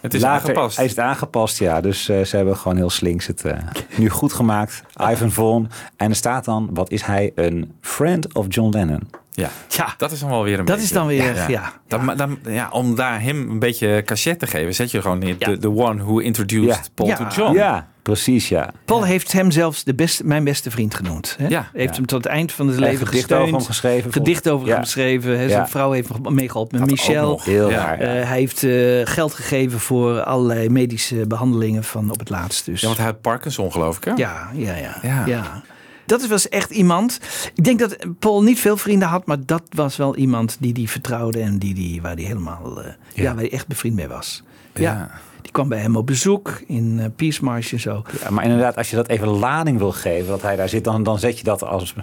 [0.02, 0.80] Het is later aangepast.
[0.80, 1.80] Is het aangepast, ja.
[1.80, 3.52] Dus eh, ze hebben gewoon heel slinks het eh,
[3.96, 4.82] nu goed gemaakt.
[5.12, 5.68] Ivan Vaughan.
[5.96, 7.32] En er staat dan, wat is hij?
[7.34, 9.08] Een friend of John Lennon.
[9.40, 9.50] Ja.
[9.68, 9.94] Ja.
[9.96, 10.82] Dat is dan wel weer een Dat beetje...
[10.82, 11.72] is dan weer, ja.
[11.88, 15.38] Dan, dan, ja, om daar hem een beetje cachet te geven, zet je gewoon neer.
[15.38, 16.80] The, the one who introduced Ja.
[16.94, 17.16] Paul Ja.
[17.16, 17.54] to John.
[17.54, 18.70] Ja, precies, ja.
[18.84, 21.34] Paul heeft hem zelfs de beste, mijn beste vriend genoemd.
[21.38, 21.46] Hè?
[21.48, 21.68] Ja.
[21.72, 21.94] heeft Ja.
[21.96, 23.42] hem tot het eind van zijn leven gedicht gesteund.
[23.42, 24.72] over hem geschreven, Gedicht over Ja.
[24.74, 25.30] hem geschreven.
[25.30, 25.36] Hè?
[25.48, 25.68] Zijn Ja.
[25.68, 27.28] vrouw heeft nog meegeholpen met Dat ook Michel.
[27.30, 27.44] nog.
[27.44, 27.76] Heel Ja.
[27.76, 28.00] raar.
[28.02, 28.06] ja.
[28.20, 28.72] Eh, hij heeft eh,
[29.04, 32.64] geld gegeven voor allerlei medische behandelingen van op het laatst.
[32.64, 32.80] Dus.
[32.80, 34.04] Ja, want hij had Parkinson, geloof ik.
[34.04, 34.12] Hè?
[34.16, 35.62] ja, ja, ja, Ja.
[36.10, 37.20] Dat was echt iemand.
[37.54, 40.90] Ik denk dat Paul niet veel vrienden had, maar dat was wel iemand die die
[40.90, 43.24] vertrouwde en die, die, waar hij helemaal, eh, ja.
[43.24, 44.42] waar hij echt bevriend mee was.
[44.74, 44.82] Ja.
[44.82, 45.10] Ja.
[45.42, 48.02] Die kwam bij hem op bezoek in eh Peace March en zo.
[48.22, 51.02] Ja, maar inderdaad, als je dat even lading wil geven, dat hij daar zit, dan,
[51.02, 51.94] dan zet je dat als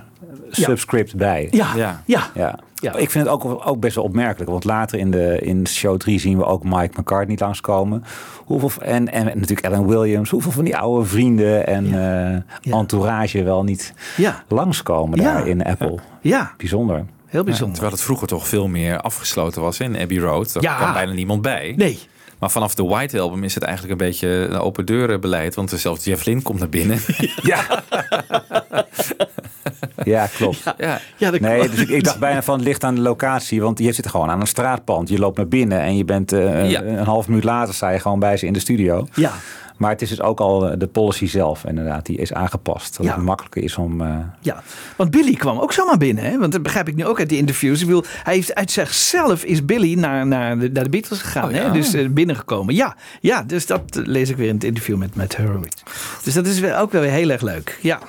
[0.50, 1.48] subscript bij.
[1.52, 2.04] Ja, Ja.
[2.06, 2.32] ja.
[2.34, 2.60] Ja.
[2.82, 2.96] Ja.
[2.96, 4.50] Ik vind het ook, ook best wel opmerkelijk.
[4.52, 8.04] Want later in, de, in show 3 zien we ook Mike McCartney langskomen.
[8.46, 10.30] Hoeveel, en, en natuurlijk Ellen Williams.
[10.30, 12.78] Hoeveel van die oude vrienden en eh, Ja.
[12.78, 14.44] entourage wel niet Ja.
[14.48, 15.34] langskomen Ja.
[15.34, 15.98] daar in Apple.
[16.22, 16.96] Ja, Bijzonder.
[16.96, 17.06] heel
[17.40, 17.74] Ja, bijzonder.
[17.74, 20.54] terwijl het vroeger toch veel meer afgesloten was in Abbey Road.
[20.54, 20.76] Daar Ja.
[20.76, 21.74] kwam bijna niemand bij.
[21.78, 22.00] Nee.
[22.40, 25.56] Maar vanaf de White Album is het eigenlijk een beetje een open deuren beleid.
[25.56, 27.00] Want zelfs Jeff Lynne komt naar binnen.
[27.42, 27.60] Ja.
[30.04, 30.63] ja, klopt.
[30.78, 31.00] ja.
[31.18, 31.72] Ja, dat Nee, klopt.
[31.72, 33.62] dus ik, ik dacht bijna van het ligt aan de locatie.
[33.62, 35.10] Want je zit gewoon aan een straatpand.
[35.10, 36.82] Je loopt naar binnen en je bent eh, Ja.
[36.84, 39.08] een half minuut later sta je gewoon bij ze in de studio.
[39.13, 39.32] Ja.
[39.78, 42.06] Maar het is dus ook al eh, de policy zelf inderdaad.
[42.06, 42.98] Die is aangepast.
[42.98, 43.13] Dat Ja.
[43.13, 44.02] het makkelijker is om...
[44.02, 44.63] eh, Ja,
[44.96, 46.24] want Billy kwam ook zomaar binnen.
[46.24, 46.38] Hè?
[46.38, 47.80] Want dat begrijp ik nu ook uit die interviews.
[47.80, 51.46] Ik bedoel, hij heeft uit zichzelf is Billy naar, naar, de, naar de Beatles gegaan.
[51.50, 51.63] Oh, ja.
[51.63, 51.72] hè?
[51.72, 52.76] Dus eh, binnengekomen.
[52.76, 55.82] Ja, ja, dus dat eh, lees ik weer in het interview met Matt Hurwitz.
[56.24, 57.80] Dus dat is wel- ook wel weer heel erg leuk.
[57.82, 58.00] Ja,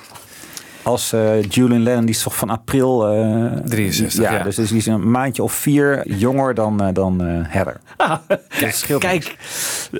[0.89, 3.07] Als eh, Julian Lennon, die is toch van april...
[3.07, 4.43] eh, 63, ja, ja.
[4.43, 7.79] Dus die is een maandje of vier jonger dan, eh, dan eh Heather.
[8.59, 9.35] kijk, kijk,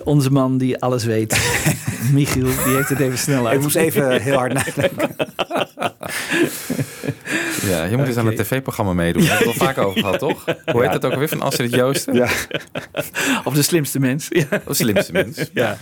[0.03, 1.39] onze man die alles weet.
[2.13, 3.55] Michiel, die heeft het even snel uit.
[3.55, 5.15] Ik moest even heel hard nadenken.
[7.61, 9.21] Ja, je moet eens aan een tv-programma meedoen.
[9.21, 10.45] Daar hebben we het al vaak over gehad, toch?
[10.71, 12.13] Hoe heet het ook alweer van Astrid Joosten?
[12.13, 12.27] Ja.
[13.43, 14.27] Of de slimste mens.
[14.29, 14.45] Ja.
[14.67, 15.37] De slimste mens.
[15.53, 15.77] Ja.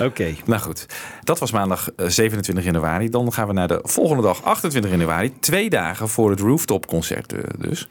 [0.00, 0.34] Oké.
[0.44, 0.86] Nou goed,
[1.24, 3.08] dat was maandag eh, 27 januari.
[3.08, 5.32] Dan gaan we naar de volgende dag, 28 januari.
[5.40, 7.88] Twee dagen voor het rooftop-concert eh, dus.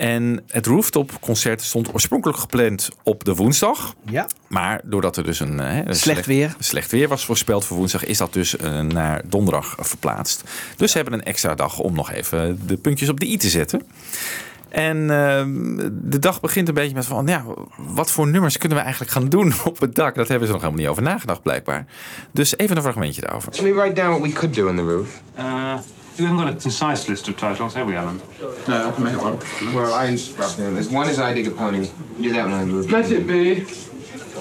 [0.00, 3.94] En het rooftop-concert stond oorspronkelijk gepland op de woensdag.
[4.04, 4.26] Ja.
[4.46, 6.54] Maar doordat er dus een, eh, een Slecht weer.
[6.58, 10.44] slecht weer was voorspeld voor woensdag, is dat dus eh, naar donderdag eh, verplaatst.
[10.76, 13.48] Dus ze hebben een extra dag om nog even de puntjes op de i te
[13.48, 13.82] zetten.
[14.68, 17.44] En ehm, de dag begint een beetje met van, ja,
[17.76, 20.14] wat voor nummers kunnen we eigenlijk gaan doen op het dak?
[20.14, 21.86] Dat hebben ze nog helemaal niet over nagedacht, blijkbaar.
[22.30, 23.54] Dus even een fragmentje daarover.
[23.54, 25.20] Shall we write down what we could do on the roof?
[25.38, 25.74] Uh,
[26.20, 28.20] we haven't got a concise list of titles, have we, Alan?
[28.68, 29.38] No, I can make one.
[29.74, 30.74] Well, I instruct them.
[30.74, 31.88] There's one is I dig a pony.
[32.20, 32.90] Do that one on the roof.
[32.90, 33.66] Let it be.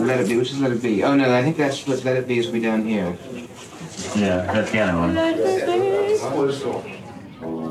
[0.03, 0.37] Let it be.
[0.37, 1.03] Which is let it be?
[1.03, 3.17] Oh no, I think that's what let it be is we down here.
[4.15, 5.17] Yeah, that's the piano one.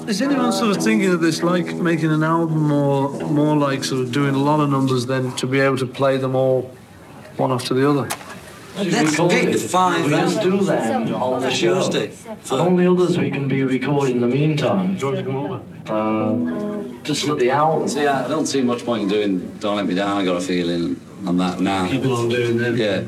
[0.08, 4.00] Is anyone sort of thinking of this like making an album or more like sort
[4.00, 6.70] of doing a lot of numbers then to be able to play them all
[7.36, 8.08] one after the other?
[8.78, 12.12] Let's pick five and do that on the Tuesday.
[12.50, 14.96] All the others we can be recording in the meantime.
[14.96, 15.60] George, come over.
[15.86, 17.88] Uh, just with the album.
[17.88, 20.16] See, I don't see much point in doing Don't Let Me Down.
[20.18, 21.88] I got a feeling on that now.
[21.88, 22.76] Keep on doing them.
[22.76, 23.02] Yeah.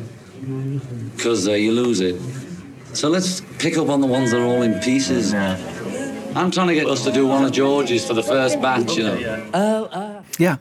[1.17, 2.21] Because uh, you lose it.
[2.93, 5.33] So let's pick up on the ones that are all in pieces.
[5.33, 9.05] I'm trying to get us to do one of George's for the first batch, you
[9.05, 9.19] know.
[10.39, 10.53] Ja.
[10.53, 10.57] Eh,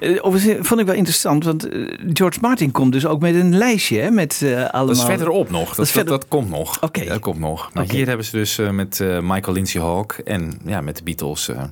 [0.00, 3.98] Overigens vond ik wel interessant, want eh, George Martin komt dus ook met een lijstje
[3.98, 4.86] hè, met eh, allemaal...
[4.86, 5.66] Dat is verderop nog.
[5.66, 6.82] Dat, dat, verder- dat komt nog.
[6.82, 7.04] Oké.
[7.04, 7.70] Dat komt nog.
[7.72, 7.94] Maar Oké.
[7.94, 11.48] hier hebben ze dus eh, met eh, Michael Lindsay Hawk en ja, met de Beatles
[11.48, 11.62] eh,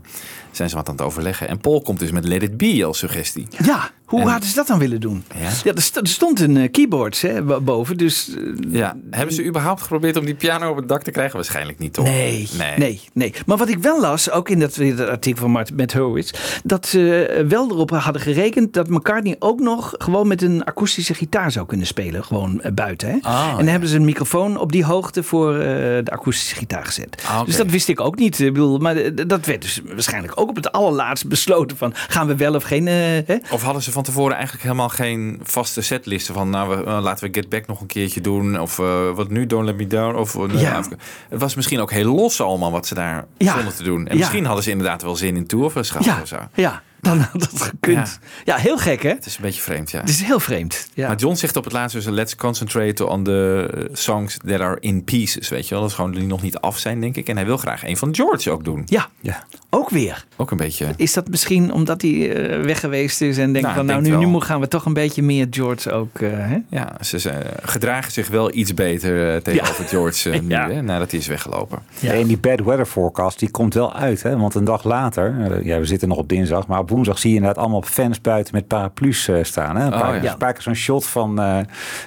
[0.50, 1.48] zijn ze wat aan het overleggen.
[1.48, 3.46] En Paul komt dus met Let It Be als suggestie.
[3.64, 5.24] Ja, hoe En- hadden ze dat dan willen doen?
[5.64, 5.70] Ja.
[5.74, 8.28] er, st- er stond een eh, keyboard hè, bo- boven, dus...
[8.36, 11.36] eh, Ja, hebben ze überhaupt geprobeerd om die piano op het dak te krijgen?
[11.36, 12.04] Waarschijnlijk niet, toch?
[12.04, 15.76] Nee, nee, nee, Maar wat ik wel las, ook in dat, dat artikel van Mart,
[15.76, 16.30] met Hurwitz,
[16.64, 21.14] dat ze eh, wel erop hadden gerekend dat McCartney ook nog gewoon met een akoestische
[21.14, 23.08] gitaar zou kunnen spelen, gewoon buiten.
[23.08, 23.16] Hè?
[23.20, 27.22] Ah, en dan hebben ze een microfoon op die hoogte voor de akoestische gitaar gezet.
[27.26, 27.44] Ah.
[27.44, 28.38] Dus dat wist ik ook niet.
[28.40, 32.36] Ik bedoel, maar dat werd dus waarschijnlijk ook op het allerlaatst besloten van gaan we
[32.36, 32.86] wel of geen.
[32.86, 33.36] hè?
[33.50, 37.26] Of hadden ze van tevoren eigenlijk helemaal geen vaste setlisten van nou, we, eh, laten
[37.28, 40.16] we Get Back nog een keertje doen of eh, wat nu Don't Let Me Down
[40.16, 40.78] of eh, Ja.
[40.78, 43.56] even- het was misschien ook heel los allemaal wat ze daar Ja.
[43.76, 44.06] te doen.
[44.06, 44.18] En Ja.
[44.18, 46.38] misschien hadden ze inderdaad wel zin in tour of Ja, of zo.
[46.54, 48.18] ja, dan had dat gekund.
[48.44, 48.56] Ja.
[48.56, 49.08] heel gek hè?
[49.08, 50.00] Het is een beetje vreemd, ja.
[50.00, 50.88] Het is heel vreemd.
[50.94, 51.06] Ja.
[51.06, 55.04] Maar John zegt op het laatst dus let's concentrate on the songs that are in
[55.04, 55.80] pieces, weet je wel.
[55.80, 57.28] Dat is gewoon die nog niet af zijn, denk ik.
[57.28, 58.82] En hij wil graag een van George ook doen.
[58.84, 59.44] Ja, ja.
[59.70, 60.24] Ook weer.
[60.36, 60.86] Ook een beetje.
[60.96, 64.18] Is dat misschien omdat hij eh, weg geweest is en denkt Nou, van nou denk
[64.18, 66.20] nu, nu gaan we toch een beetje meer George ook.
[66.20, 66.58] eh, hè?
[66.68, 71.20] Ja, ze, gedragen zich wel iets beter eh, tegenover George eh, nu, hè, nadat hij
[71.20, 71.78] is weggelopen.
[71.98, 72.12] Ja.
[72.12, 74.22] En die bad weather forecast die komt wel uit.
[74.22, 74.36] Hè?
[74.36, 77.36] Want een dag later, ja, we zitten nog op dinsdag, maar op woensdag zie je
[77.36, 79.76] inderdaad allemaal fans buiten met paraplu's eh, staan.
[79.76, 79.86] Hè?
[79.86, 80.32] Een Oh, paar, ja.
[80.32, 81.58] een paar keer zo'n shot van eh,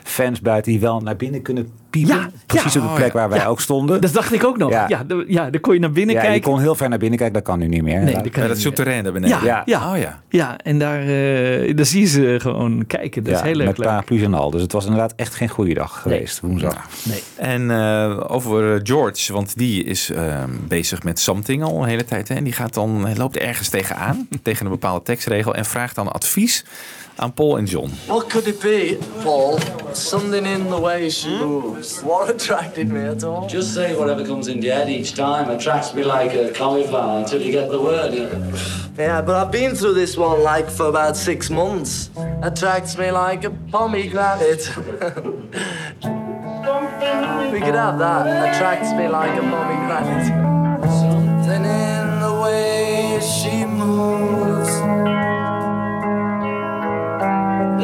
[0.03, 2.31] fans buiten die wel naar binnen kunnen piepen.
[2.45, 2.81] Precies ja.
[2.81, 3.29] op de plek Oh, waar ja.
[3.29, 3.45] wij Ja.
[3.45, 4.01] ook stonden.
[4.01, 4.69] Dat dacht ik ook nog.
[4.71, 5.03] Ja, Ja.
[5.03, 6.51] de- ja daar kon je naar binnen ja, je kijken.
[6.51, 7.99] kon heel ver naar binnen kijken, dat kan nu niet meer.
[7.99, 8.21] Nee, Ja.
[8.21, 9.43] dat kan Ja, dat niet souterrain daar beneden.
[9.43, 9.91] Ja, ja.
[9.91, 10.21] Oh ja.
[10.29, 13.23] Ja, en daar, eh, daar zie je ze gewoon kijken.
[13.23, 13.87] Dat Ja, is heel met leuk.
[13.87, 14.51] paraplu's en al.
[14.51, 16.85] Dus het was inderdaad echt geen goede dag geweest, woensdag.
[17.03, 17.23] Nee.
[17.35, 22.05] En eh, over eh, George, want die is eh, bezig met something al een hele
[22.05, 22.27] tijd.
[22.27, 22.35] Hè?
[22.35, 25.55] En die gaat dan, loopt ergens tegenaan, tegen een bepaalde tekstregel.
[25.55, 26.65] En vraagt dan advies
[27.19, 27.89] aan Paul en John.
[28.07, 29.59] What could it be, Paul?
[29.93, 31.43] Something in the way she hmm?
[31.43, 32.01] moves.
[32.01, 33.47] What attracted me at all?
[33.47, 35.49] Just say whatever comes in your head each time.
[35.49, 38.13] Attracts me like a cauliflower until you get the word.
[38.97, 42.09] Yeah, but I've been through this one like for about six months.
[42.41, 44.69] Attracts me like a pomegranate.
[47.51, 48.55] we could have that.
[48.55, 50.27] Attracts me like a pomegranate.
[50.99, 54.48] Something in the way she moves.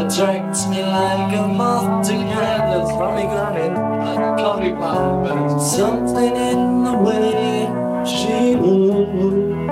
[0.05, 2.87] Attracts me like a moth to granite.
[2.89, 3.73] Pomegranate.
[4.05, 5.59] Like a cauliflower.
[5.59, 7.65] Something in the way
[8.05, 9.65] she moves.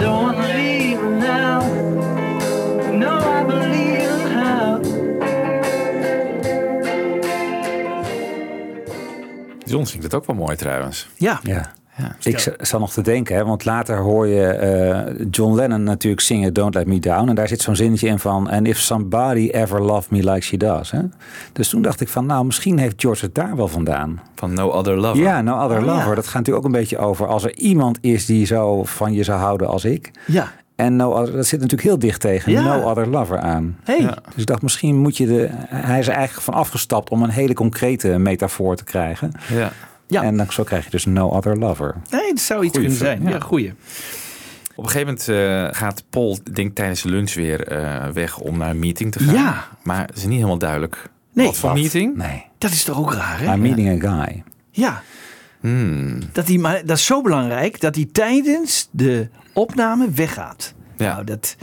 [0.00, 1.60] Don't wanna leave now.
[2.92, 4.80] No, I believe how.
[9.66, 11.08] John zingt het ook wel mooi trouwens.
[11.16, 11.40] Ja.
[11.42, 11.77] Ja.
[12.22, 16.22] Ik z- zat nog te denken, hè, want later hoor je eh, John Lennon natuurlijk
[16.22, 17.28] zingen Don't Let Me Down.
[17.28, 18.50] En daar zit zo'n zinnetje in van...
[18.50, 20.90] And if somebody ever loved me like she does.
[20.90, 21.00] Hè?
[21.52, 24.20] Dus toen dacht ik van, nou, misschien heeft George het daar wel vandaan.
[24.34, 25.22] Van No Other Lover.
[25.22, 25.92] Ja, No Other Oh, ja.
[25.94, 26.14] Lover.
[26.14, 27.26] Dat gaat natuurlijk ook een beetje over...
[27.26, 30.10] als er iemand is die zo van je zou houden als ik.
[30.26, 30.52] Ja.
[30.76, 32.62] En no other, dat zit natuurlijk heel dicht tegen Ja.
[32.62, 33.76] No Other Lover aan.
[33.84, 34.00] Hey.
[34.00, 34.16] Ja.
[34.24, 35.48] Dus ik dacht, misschien moet je de...
[35.68, 39.32] Hij is er eigenlijk van afgestapt om een hele concrete metafoor te krijgen.
[39.52, 39.70] Ja.
[40.08, 40.22] Ja.
[40.22, 41.94] En dan, zo krijg je dus No Other Lover.
[42.10, 43.22] Nee, het zou iets Goeie kunnen film, zijn.
[43.22, 43.38] Ja, ja.
[43.38, 43.74] goeie.
[44.74, 48.58] Op een gegeven moment eh, gaat Paul, denk tijdens de lunch weer eh, weg om
[48.58, 49.34] naar een meeting te gaan.
[49.34, 49.68] Ja.
[49.82, 51.10] Maar het is niet helemaal duidelijk.
[51.32, 51.46] Nee.
[51.46, 51.78] Wat voor Wat?
[51.78, 52.16] meeting?
[52.16, 52.44] Nee.
[52.58, 53.52] Dat is toch ook raar, hè?
[53.52, 54.42] I'm meeting a guy.
[54.70, 55.02] Ja.
[55.60, 56.18] Hmm.
[56.32, 60.74] Dat, hij, maar dat is zo belangrijk dat hij tijdens de opname weggaat.
[60.96, 61.12] Ja.
[61.12, 61.56] Nou, dat...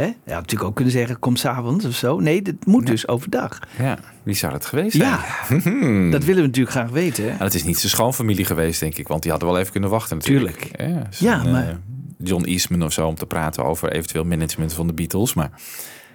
[0.00, 0.06] Hè?
[0.06, 2.18] Je had natuurlijk ook kunnen zeggen, kom s'avonds of zo.
[2.20, 3.58] Nee, dat moet dus overdag.
[3.78, 5.08] Ja, wie zou dat geweest zijn?
[5.08, 6.10] Ja, Hmm.
[6.16, 7.24] dat willen we natuurlijk graag weten.
[7.24, 7.44] Hè?
[7.44, 9.08] Het is niet zijn schoonfamilie geweest, denk ik.
[9.08, 10.56] Want die hadden wel even kunnen wachten natuurlijk.
[10.58, 10.80] Tuurlijk.
[10.80, 11.74] Ja, Ja, zo'n, maar- eh,
[12.22, 15.34] John Eastman of zo om te praten over eventueel management van de Beatles.
[15.34, 15.50] Maar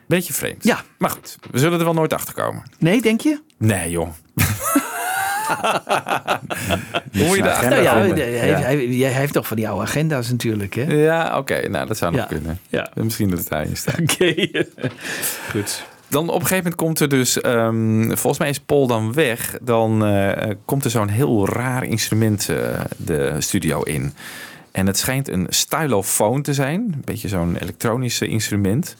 [0.08, 0.64] beetje vreemd.
[0.64, 0.82] Ja.
[0.98, 2.64] Maar goed, we zullen er wel nooit achter komen.
[2.80, 3.42] Nee, denk je?
[3.58, 4.10] Nee, joh.
[5.48, 9.84] Hoe moet je daar Nou ja, hij, hij, hij- hij heeft toch van die oude
[9.86, 10.74] agenda's natuurlijk.
[10.76, 10.84] Hè?
[10.94, 11.68] Ja, oké.
[11.70, 12.28] Nou, dat zou nog Ja.
[12.28, 12.60] kunnen.
[12.70, 12.90] Ja.
[12.94, 14.00] Misschien dat het daarin staat.
[14.12, 14.50] Oké.
[15.52, 15.84] Goed.
[16.08, 19.58] Dan op een gegeven moment komt er dus, ehm, volgens mij is Paul dan weg.
[19.62, 22.58] Dan eh, komt er zo'n heel raar instrument eh,
[22.98, 24.14] de studio in.
[24.72, 26.80] En het schijnt een stylofoon te zijn.
[26.82, 28.96] Een beetje zo'n elektronisch instrument.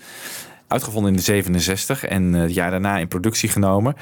[0.68, 3.96] Uitgevonden in de 67 en eh, het jaar daarna in productie genomen.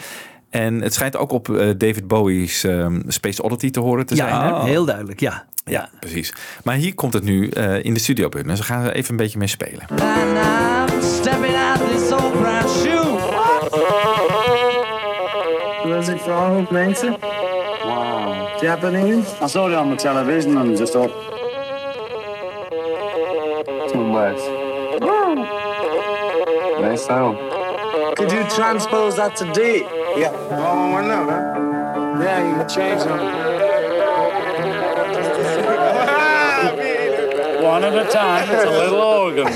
[0.54, 4.28] En het schijnt ook op eh, David Bowie's ehm, Space Oddity te horen te Ja,
[4.30, 4.54] zijn.
[4.54, 4.64] hè?
[4.70, 5.46] heel duidelijk, ja.
[5.66, 6.34] Ja, precies.
[6.64, 8.50] Maar hier komt het nu eh, in de studio binnen.
[8.50, 9.86] Dus we gaan er even een beetje mee spelen.
[9.90, 13.18] And I'm stepping out this old brown shoe.
[15.84, 17.16] Where's it from, Mason?
[17.84, 18.62] Wow.
[18.62, 19.28] Japanese?
[19.44, 21.12] I saw it on the television and just thought.
[23.92, 24.42] Some words.
[26.82, 27.38] Nice sound.
[28.16, 29.60] Could you transpose that to D?
[30.18, 30.32] Yeah.
[30.52, 32.22] Oh, one now, man.
[32.22, 33.04] Yeah, you can change
[37.64, 38.44] One at a time.
[38.54, 39.52] It's a little organ.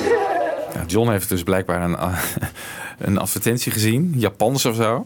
[0.73, 1.97] Ja, John heeft dus blijkbaar een,
[3.07, 5.05] een advertentie gezien, Japans of zo.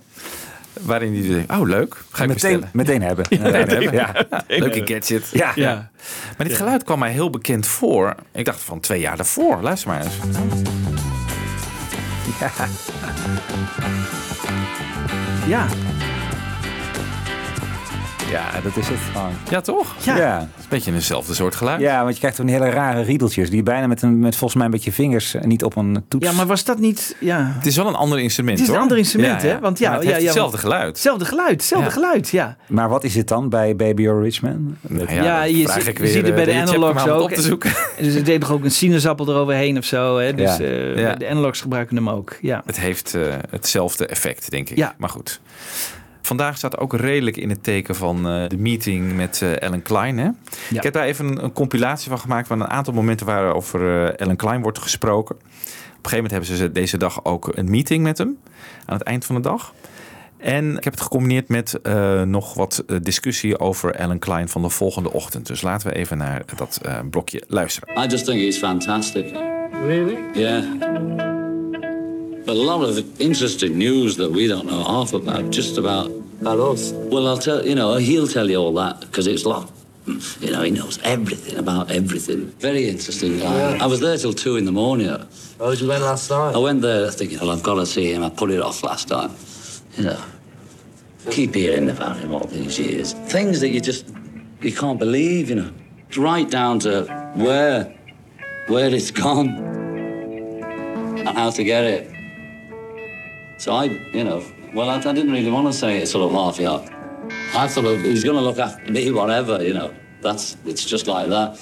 [0.81, 2.69] Waarin hij denkt, oh leuk, ga ik Meteen- bestellen.
[2.73, 3.25] meteen hebben.
[3.29, 3.81] Ja, Meteen hebben.
[3.83, 3.99] hebben.
[3.99, 4.25] Ja.
[4.47, 5.29] Ja, Leuke gadget.
[5.55, 5.89] Ja.
[6.37, 8.15] Maar dit geluid kwam mij heel bekend voor.
[8.31, 9.61] Ik dacht van twee jaar daarvoor.
[9.61, 10.13] Luister maar eens.
[15.48, 15.67] Ja.
[18.32, 19.32] Ja, dat is het gewoon.
[19.50, 19.96] Ja, toch?
[20.04, 20.17] Ja.
[20.17, 20.38] Ja.
[20.39, 21.82] Het is een beetje eenzelfde soort geluid.
[21.82, 24.65] Ja, want je krijgt die hele rare riedeltjes die bijna met, een, met volgens mij
[24.65, 26.26] een beetje vingers en niet op een toets.
[26.26, 27.15] Ja, maar was dat niet...
[27.20, 27.52] Ja.
[27.56, 28.84] Het is wel een ander instrument, Het is een hoor.
[28.89, 29.54] ander instrument, Ja, hè?
[29.54, 29.60] ja.
[29.60, 30.88] Want ja, Maar het ja, heeft ja, hetzelfde geluid.
[30.88, 31.94] Hetzelfde geluid, hetzelfde Ja.
[31.94, 32.58] geluid, ja.
[32.67, 34.78] Maar wat is het dan bij Baby or Rich Man?
[34.82, 37.12] Nou Ja, je, vraag ik je weer, ziet het bij eh, de Chapman analogs het
[37.13, 37.22] ook.
[37.22, 37.70] op te zoeken.
[37.98, 40.17] En dus er deed toch ook een sinaasappel eroverheen of zo.
[40.17, 40.34] Hè?
[40.34, 40.63] Dus Ja.
[40.63, 41.15] eh, Ja.
[41.15, 42.36] de analogs gebruiken hem ook.
[42.41, 42.62] Ja.
[42.65, 44.78] Het heeft eh, hetzelfde effect, denk ik.
[44.78, 44.96] Ja.
[44.98, 45.41] Maar goed.
[46.32, 50.17] Vandaag staat ook redelijk in het teken van eh, de meeting met eh, Ellen Klein.
[50.17, 50.30] Hè?
[50.70, 52.48] Ik heb daar even een, een compilatie van gemaakt...
[52.48, 55.36] waar een aantal momenten waar over eh, Ellen Klein wordt gesproken.
[55.36, 58.38] Op een gegeven moment hebben ze deze dag ook een meeting met hem.
[58.86, 59.74] Aan het eind van de dag.
[60.38, 64.70] En ik heb het gecombineerd met eh, nog wat discussie over Ellen Klein van de
[64.70, 65.48] volgende ochtend.
[65.48, 68.04] Dus laten we even naar dat eh, blokje luisteren.
[68.04, 69.26] I just think he's fantastic.
[69.86, 70.17] Really?
[70.34, 70.63] Yeah.
[72.46, 76.91] But a lot of interesting news that we don't know half about, just about us.
[76.91, 79.67] Well, I'll tell you know he'll tell you all that because it's like,
[80.39, 82.47] you know, he knows everything about everything.
[82.60, 83.75] Very interesting guy.
[83.75, 83.84] Yeah.
[83.84, 85.10] I was there till two in the morning.
[85.60, 86.56] Oh, you went last night?
[86.56, 88.23] I went there thinking, well, I've got to see him.
[88.23, 89.36] I put it off last time.
[89.97, 90.23] You know,
[91.30, 93.13] keep hearing about him all these years.
[93.13, 94.08] Things that you just
[94.62, 95.49] you can't believe.
[95.49, 95.71] You know,
[96.17, 97.04] right down to
[97.36, 97.93] where
[98.67, 99.49] where it's gone
[101.27, 102.12] and how to get it.
[103.58, 106.31] So I, you know, well, I, I didn't really want to say it sort of
[106.31, 106.89] half yard.
[107.53, 109.93] I thought of, he's going to look after me, whatever, you know.
[110.21, 111.57] That's it's just like that.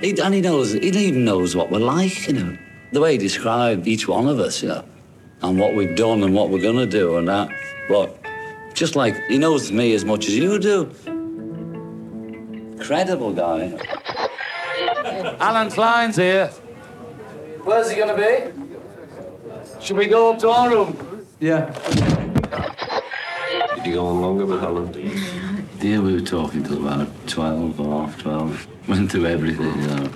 [0.00, 2.58] He, and he knows, he even knows what we're like, you know.
[2.92, 4.84] The way he described each one of us, you know,
[5.42, 7.50] and what we've done and what we're going to do and that.
[7.88, 8.18] But
[8.74, 10.92] just like he knows me as much as you do.
[12.78, 13.76] Credible guy.
[15.40, 16.48] Alan Klein's here.
[17.64, 18.67] Where's he gonna be?
[19.80, 21.26] Should we go up to our room?
[21.40, 21.70] Yeah.
[23.76, 24.92] Did you go on longer with Alan?
[25.80, 28.66] Yeah, we were talking till about 12 or half 12.
[28.88, 30.10] Went through everything, you know.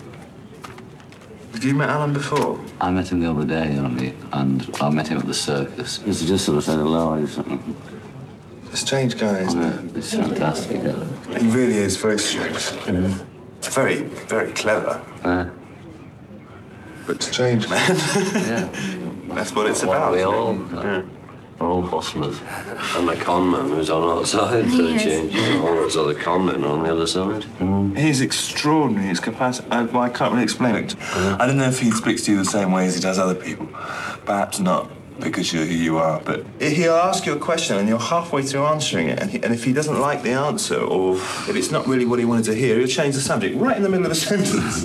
[1.53, 2.59] Did you met Alan before?
[2.81, 5.99] I met him the other day only, and I met him at the circus.
[6.03, 7.15] He just sort of said hello.
[7.17, 10.83] He's, A strange guy, isn't yeah, he's fantastic.
[10.83, 11.05] Yeah.
[11.39, 11.45] he?
[11.45, 12.71] He really is very strange.
[13.61, 15.01] Very, very clever.
[15.25, 15.51] Yeah.
[17.07, 17.97] But strange, man.
[18.35, 18.99] yeah.
[19.35, 20.13] That's what it's about.
[20.13, 21.03] we isn't all, Yeah.
[21.59, 22.39] we're all hustlers.
[22.97, 25.35] And the con man who's on our side for the change.
[25.61, 27.45] All those other con men on the other side.
[27.97, 29.09] He's extraordinary.
[29.09, 29.69] His capacity.
[29.71, 30.97] I, well, I can't really explain it.
[31.15, 33.35] I don't know if he speaks to you the same way as he does other
[33.35, 33.67] people.
[34.25, 34.91] Perhaps not,
[35.21, 36.21] because you're who you are.
[36.21, 39.19] But he'll ask you a question, and you're halfway through answering it.
[39.21, 42.19] And, he, and if he doesn't like the answer, or if it's not really what
[42.19, 44.85] he wanted to hear, he'll change the subject right in the middle of a sentence.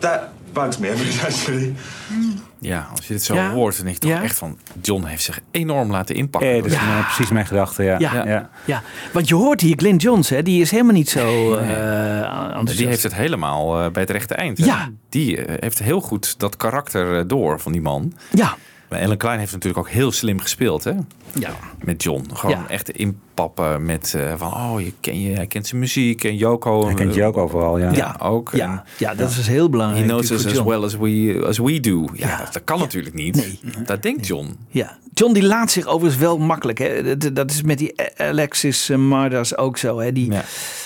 [0.00, 1.74] That bugs me every time, actually.
[2.08, 2.27] Mm.
[2.60, 3.50] Ja, als je dit zo Ja.
[3.50, 4.22] hoort, dan denk je toch Ja.
[4.22, 4.58] echt van...
[4.82, 6.50] John heeft zich enorm laten inpakken.
[6.50, 7.98] Eh, dat is nou precies mijn gedachte, ja.
[7.98, 8.26] Ja.
[8.26, 8.50] ja.
[8.64, 8.82] Ja.
[9.12, 12.76] want je hoort hier Glenn Johns, hè, die is helemaal niet zo eh enthousiast.
[12.78, 14.58] Die heeft het helemaal eh, bij het rechte eind.
[14.58, 14.64] hè?
[14.64, 14.88] Ja.
[15.08, 18.12] Die heeft heel goed dat karakter door van die man.
[18.30, 18.56] Ja.
[18.88, 20.92] Maar Ellen Klein heeft natuurlijk ook heel slim gespeeld, hè?
[21.34, 21.50] Ja.
[21.84, 22.24] Met John.
[22.32, 22.68] Gewoon Ja.
[22.68, 24.54] echt inpappen met eh, van...
[24.54, 26.24] Oh, je ken je, hij kent zijn muziek.
[26.24, 26.84] En Yoko...
[26.86, 27.90] Hij kent je ook overal, ja.
[27.92, 28.50] Ja, ook.
[28.54, 30.04] Ja, En ja, dat is heel belangrijk.
[30.04, 30.68] He knows us as John.
[30.68, 32.08] well as we, as we do.
[32.14, 33.60] Ja, dat kan natuurlijk niet.
[33.86, 34.56] Dat denkt John.
[34.68, 36.78] Ja, John die laat zich overigens wel makkelijk.
[36.78, 37.16] Hè.
[37.32, 39.98] Dat, is met die Alexis Mardas ook zo.
[39.98, 40.12] Hè.
[40.12, 40.32] Die,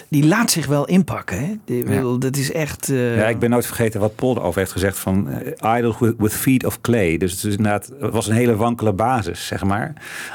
[0.09, 1.39] die laat zich wel inpakken.
[1.39, 1.55] Hè.
[1.65, 2.89] Die, Dat is echt...
[2.89, 6.15] eh, Ja, ik ben nooit vergeten wat Paul erover heeft gezegd van eh, idle with,
[6.19, 7.17] with feet of clay.
[7.19, 9.93] Dus het, is inderdaad, het was een hele wankele basis, zeg maar.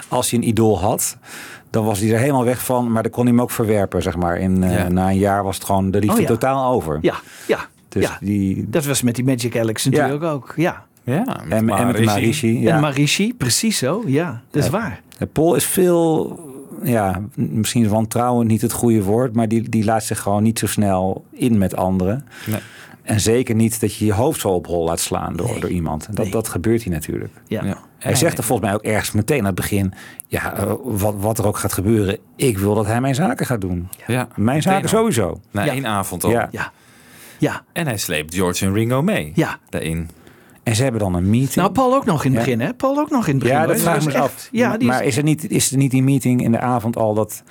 [0.07, 1.17] Als je een idool had,
[1.69, 4.15] dan was hij er helemaal weg van, maar dan kon hij hem ook verwerpen, zeg
[4.15, 4.38] maar.
[4.38, 4.86] In, eh.
[4.86, 6.27] Na een jaar was het gewoon de liefde Oh ja.
[6.27, 6.97] totaal over.
[7.01, 7.15] Ja,
[7.47, 7.67] ja.
[7.89, 8.17] Dus ja.
[8.21, 8.65] die...
[8.69, 10.53] Dat was met die Magic Alex natuurlijk ook.
[10.55, 10.86] Ja.
[11.13, 12.61] Ja, en, en met de Marishi.
[12.61, 12.75] Ja.
[12.75, 14.03] En Marishi, precies zo.
[14.05, 14.77] Ja, dat is Ja.
[14.77, 15.01] waar.
[15.31, 16.39] Paul is veel,
[16.83, 20.67] ja, misschien wantrouwen niet het goede woord, maar die, die laat zich gewoon niet zo
[20.67, 22.25] snel in met anderen.
[22.45, 22.59] Nee.
[23.03, 26.07] En zeker niet dat je je hoofd zo op hol laat slaan door, door iemand.
[26.11, 27.33] Dat, dat gebeurt hier natuurlijk.
[27.47, 27.77] Ja.
[27.97, 29.93] Hij zegt er volgens mij ook ergens meteen aan het begin:
[30.27, 33.61] ja, eh, wat, wat er ook gaat gebeuren, ik wil dat hij mijn zaken gaat
[33.61, 33.87] doen.
[34.07, 35.39] Ja, Mijn zaken sowieso.
[35.51, 35.71] Na Ja.
[35.71, 36.29] één avond al.
[36.29, 36.47] Ja.
[36.51, 36.71] Ja.
[37.37, 37.63] Ja.
[37.73, 39.31] En hij sleept George en Ringo mee.
[39.35, 39.59] Ja.
[39.69, 40.09] Daarin.
[40.67, 41.56] En ze hebben dan een meeting.
[41.56, 42.45] Nou, Paul ook nog in het Ja.
[42.45, 42.73] begin, hè?
[42.73, 43.58] Paul ook nog in het begin.
[43.58, 44.47] ja, dat vraag me echt- af.
[44.51, 47.13] Ja, die maar is er, niet, is er niet die meeting in de avond al
[47.13, 47.43] dat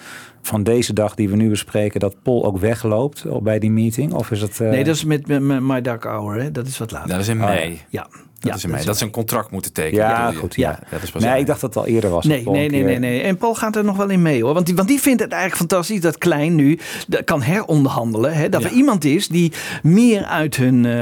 [0.43, 4.13] van deze dag die we nu bespreken, dat Paul ook wegloopt bij die meeting?
[4.13, 4.61] Of is het.
[4.61, 6.51] eh, Nee, dat is met, met, met My Dark Hour, hè?
[6.51, 7.09] Dat is wat later.
[7.09, 7.55] Dat is in Oh, ja.
[7.55, 7.81] mei.
[7.89, 8.07] Ja.
[8.47, 8.85] Dat Ja, is in mei.
[8.85, 10.05] dat ze een contract moeten tekenen.
[10.05, 10.55] Ja, goed.
[10.55, 10.79] Ja.
[10.91, 12.25] dat is pas nee, ik dacht dat het al eerder was.
[12.25, 13.21] Nee, nee, nee, nee, nee.
[13.23, 14.55] En Paul gaat er nog wel in mee hoor.
[14.55, 16.79] Want die, want die vindt het eigenlijk fantastisch dat Klein nu
[17.09, 18.35] dat kan heronderhandelen.
[18.35, 18.49] Hè?
[18.49, 20.93] Dat er iemand is die meer uit hun eh,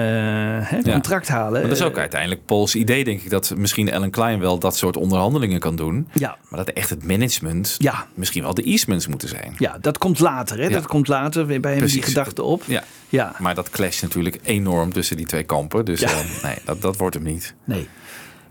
[0.61, 1.52] hè, contract halen.
[1.61, 4.76] Maar dat is ook uiteindelijk Pauls idee, denk ik, dat misschien Ellen Klein wel dat
[4.76, 6.09] soort onderhandelingen kan doen.
[6.12, 6.37] Ja.
[6.48, 8.07] Maar dat echt het management Ja.
[8.14, 9.54] misschien wel de Eastmans moeten zijn.
[9.59, 10.59] Ja, dat komt later.
[10.61, 10.68] Hè?
[10.68, 12.62] Dat komt later weer bij hem die gedachte op.
[12.66, 12.83] Ja.
[13.09, 13.33] Ja.
[13.38, 15.85] Maar dat clasht natuurlijk enorm tussen die twee kampen.
[15.85, 16.11] Dus eh,
[16.42, 17.34] nee, dat, dat wordt hem niet.
[17.64, 17.88] Nee.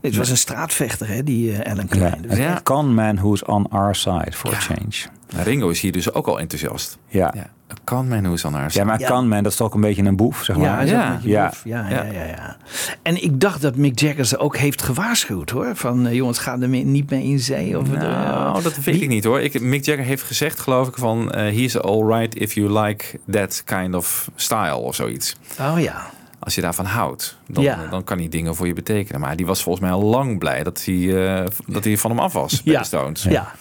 [0.02, 2.22] Het was een straatvechter, hè, die eh, Ellen Klein.
[2.28, 2.52] Dus- Ja.
[2.52, 4.90] A con man who's on our side for a change.
[5.34, 6.98] Nou, Ringo is hier dus ook al enthousiast.
[7.08, 7.32] Ja.
[7.36, 7.42] Ja.
[7.72, 9.08] A con man who's on our Ja, maar Ja.
[9.08, 10.66] kan man, dat is toch ook een beetje een boef, zeg maar.
[10.66, 11.08] Ja, hij is ook Ja.
[11.08, 11.48] een beetje Ja.
[11.50, 11.62] boef.
[11.66, 12.04] Ja, ja.
[12.04, 12.58] Ja, ja,
[13.02, 15.76] En ik dacht dat Mick Jagger ze ook heeft gewaarschuwd hoor.
[15.76, 17.78] Van eh, jongens, ga er mee- niet mee in zee.
[17.80, 19.42] Of Nou, dat weet ik niet hoor.
[19.42, 21.32] Ik, Mick Jagger heeft gezegd, geloof ik, van...
[21.32, 25.36] eh he's alright if you like that kind of style of zoiets.
[25.60, 26.10] Oh ja.
[26.44, 27.88] Als je daarvan houdt, dan, Ja.
[27.90, 29.22] dan kan die dingen voor je betekenen.
[29.22, 32.20] Maar die was volgens mij al lang blij dat hij, eh, dat hij van hem
[32.20, 32.80] af was bij Ja.
[32.80, 33.24] de Stones.
[33.24, 33.52] Ja.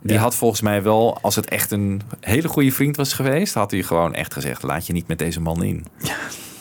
[0.00, 3.54] Die had volgens mij wel, als het echt een hele goede vriend was geweest...
[3.54, 5.86] had hij gewoon echt gezegd, laat je niet met deze man in.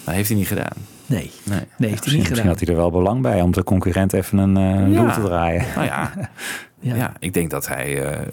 [0.03, 0.77] Dat heeft hij niet gedaan.
[1.05, 1.29] Nee, Nee.
[1.43, 2.47] nee heeft hij Misschien, niet misschien gedaan.
[2.47, 5.01] had hij er wel belang bij om de concurrent even een eh Ja.
[5.03, 5.65] doel te draaien.
[5.75, 6.11] Nou ja,
[6.81, 6.95] Ja.
[6.95, 7.13] ja.
[7.19, 8.27] ik denk dat hij eh,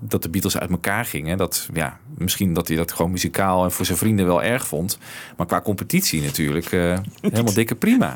[0.00, 1.36] dat de Beatles uit elkaar gingen.
[1.38, 4.98] Dat, ja, misschien dat hij dat gewoon muzikaal en voor zijn vrienden wel erg vond.
[5.36, 8.14] Maar qua competitie natuurlijk eh, helemaal dikke prima.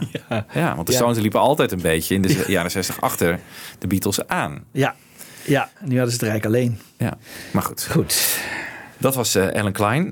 [0.53, 0.99] Ja, want de Ja.
[0.99, 3.41] Stones liepen altijd een beetje in de jaren 60 achter
[3.79, 4.65] de Beatles aan.
[4.73, 4.95] Ja.
[5.45, 6.79] Ja, nu hadden ze het rijk alleen.
[6.99, 7.19] Ja,
[7.51, 7.87] maar goed.
[7.91, 8.39] Goed.
[8.99, 10.11] Dat was eh, Ellen Klein.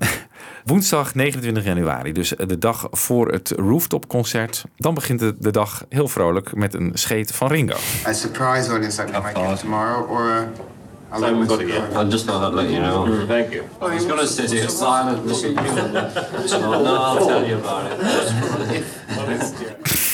[0.64, 4.64] Woensdag 29 januari, dus de dag voor het rooftopconcert.
[4.76, 7.76] Dan begint de, de dag heel vrolijk met een scheet van Ringo.
[8.06, 10.36] A surprise audience I might get tomorrow, or uh,
[11.12, 12.00] I'll got it, go.
[12.00, 13.26] I just thought I'd let you know.
[13.26, 13.62] Thank you.
[13.80, 15.26] Was going to sit here silent.
[16.50, 18.00] no, I'll tell you about
[18.70, 20.13] it.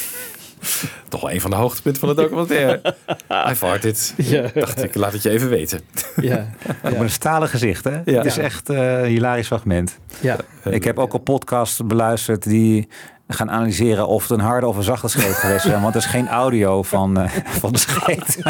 [1.10, 2.94] Toch wel een van de hoogtepunten van het documentaire.
[3.50, 4.14] I farted.
[4.16, 4.50] Ja.
[4.54, 5.80] Dacht ik, laat het je even weten.
[6.20, 6.48] Ja.
[6.84, 8.00] Ook met een stalen gezicht, hè?
[8.04, 9.98] Het is echt eh, een hilarisch fragment.
[10.20, 10.36] Ja.
[10.64, 12.88] Ik heb ook al podcasts beluisterd die
[13.34, 15.72] gaan analyseren of het een harde of een zachte scheet geweest is.
[15.72, 18.38] Want er is geen audio van, eh, van de scheet.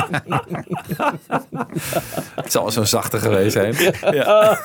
[2.35, 3.75] Het zal zo'n zachte geweest zijn.
[4.11, 4.59] Ja.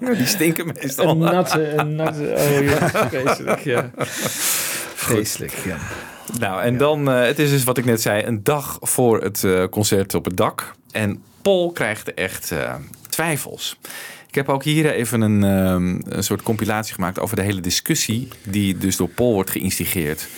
[0.00, 1.08] Die stinken meestal.
[1.08, 2.34] Een natte, een natte.
[2.36, 3.60] Oh ja, vreselijk.
[3.60, 3.90] Ja.
[4.94, 5.76] Vreselijk, ja.
[6.38, 9.44] Nou, en dan, eh, het is dus wat ik net zei, een dag voor het
[9.44, 10.74] eh, concert op het dak.
[10.90, 12.74] En Paul krijgt echt eh,
[13.08, 13.78] twijfels.
[14.28, 18.28] Ik heb ook hier even een, ehm, een soort compilatie gemaakt over de hele discussie
[18.42, 20.28] die dus door Paul wordt geïnstigeerd.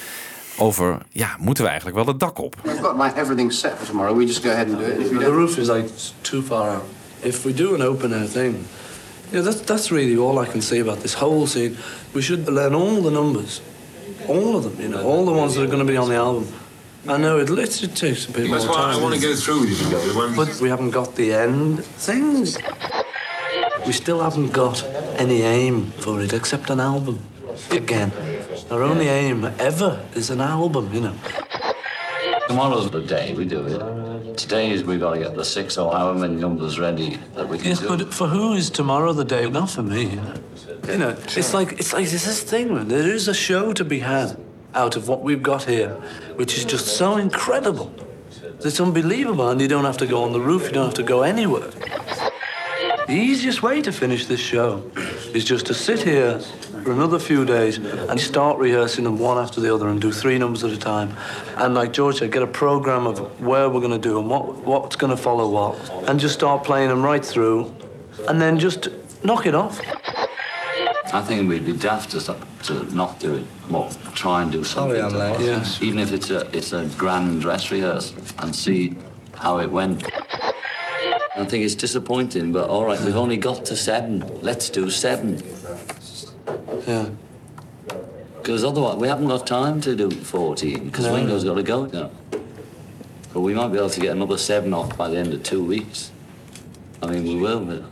[0.58, 2.56] Over, ja, moeten we eigenlijk wel het dak op?
[2.62, 4.16] We've got like everything set for tomorrow.
[4.16, 4.98] We just go ahead and do it.
[4.98, 5.88] If you The roof is like
[6.20, 6.84] too far out.
[7.20, 8.56] If we do an open air thing,
[9.30, 11.76] yeah, that's that's really all I can say about this whole scene.
[12.12, 13.60] We should learn all the numbers,
[14.28, 14.80] all of them.
[14.80, 16.46] You know, all the ones that are going to be on the album.
[17.08, 18.98] I know it literally takes a bit That's more why time.
[18.98, 20.34] I want to go through with you together.
[20.34, 22.58] But we haven't got the end things.
[23.86, 24.82] We still haven't got
[25.16, 27.20] any aim for it except an album.
[27.70, 28.10] Again,
[28.70, 31.14] our only aim ever is an album, you know.
[32.48, 34.36] Tomorrow's the day we do it.
[34.36, 37.58] Today is we've got to get the six or however many numbers ready that we
[37.58, 37.88] can Yes, do.
[37.88, 39.48] but for who is tomorrow the day?
[39.48, 40.06] Not for me.
[40.10, 40.34] You know,
[40.88, 42.88] you know it's like it's like it's this thing, man.
[42.88, 44.36] There is a show to be had
[44.74, 45.90] out of what we've got here,
[46.36, 47.92] which is just so incredible.
[48.64, 50.64] It's unbelievable, and you don't have to go on the roof.
[50.64, 51.70] You don't have to go anywhere.
[53.06, 54.90] The easiest way to finish this show
[55.32, 56.40] is just to sit here
[56.82, 60.38] for another few days and start rehearsing them one after the other and do three
[60.38, 61.16] numbers at a time.
[61.56, 64.56] And like George said, get a program of where we're going to do and what,
[64.64, 67.72] what's going to follow what, and just start playing them right through,
[68.28, 68.88] and then just
[69.22, 69.80] knock it off.
[71.12, 73.46] I think we'd be daft to, stop, to not do it.
[73.70, 74.96] Well, try and do something.
[74.96, 75.40] Sorry, I'm late.
[75.46, 75.80] Yes.
[75.82, 78.96] Even if it's a it's a grand dress rehearsal and see
[79.34, 80.04] how it went.
[81.36, 84.24] I think it's disappointing, but all right, we've only got to seven.
[84.42, 85.42] Let's do seven.
[86.86, 87.10] Yeah.
[88.38, 91.14] Because otherwise, we haven't got time to do 14, because No.
[91.14, 92.10] Ringo's got to go now.
[93.34, 95.62] But we might be able to get another seven off by the end of two
[95.62, 96.10] weeks.
[97.02, 97.84] I mean, we will.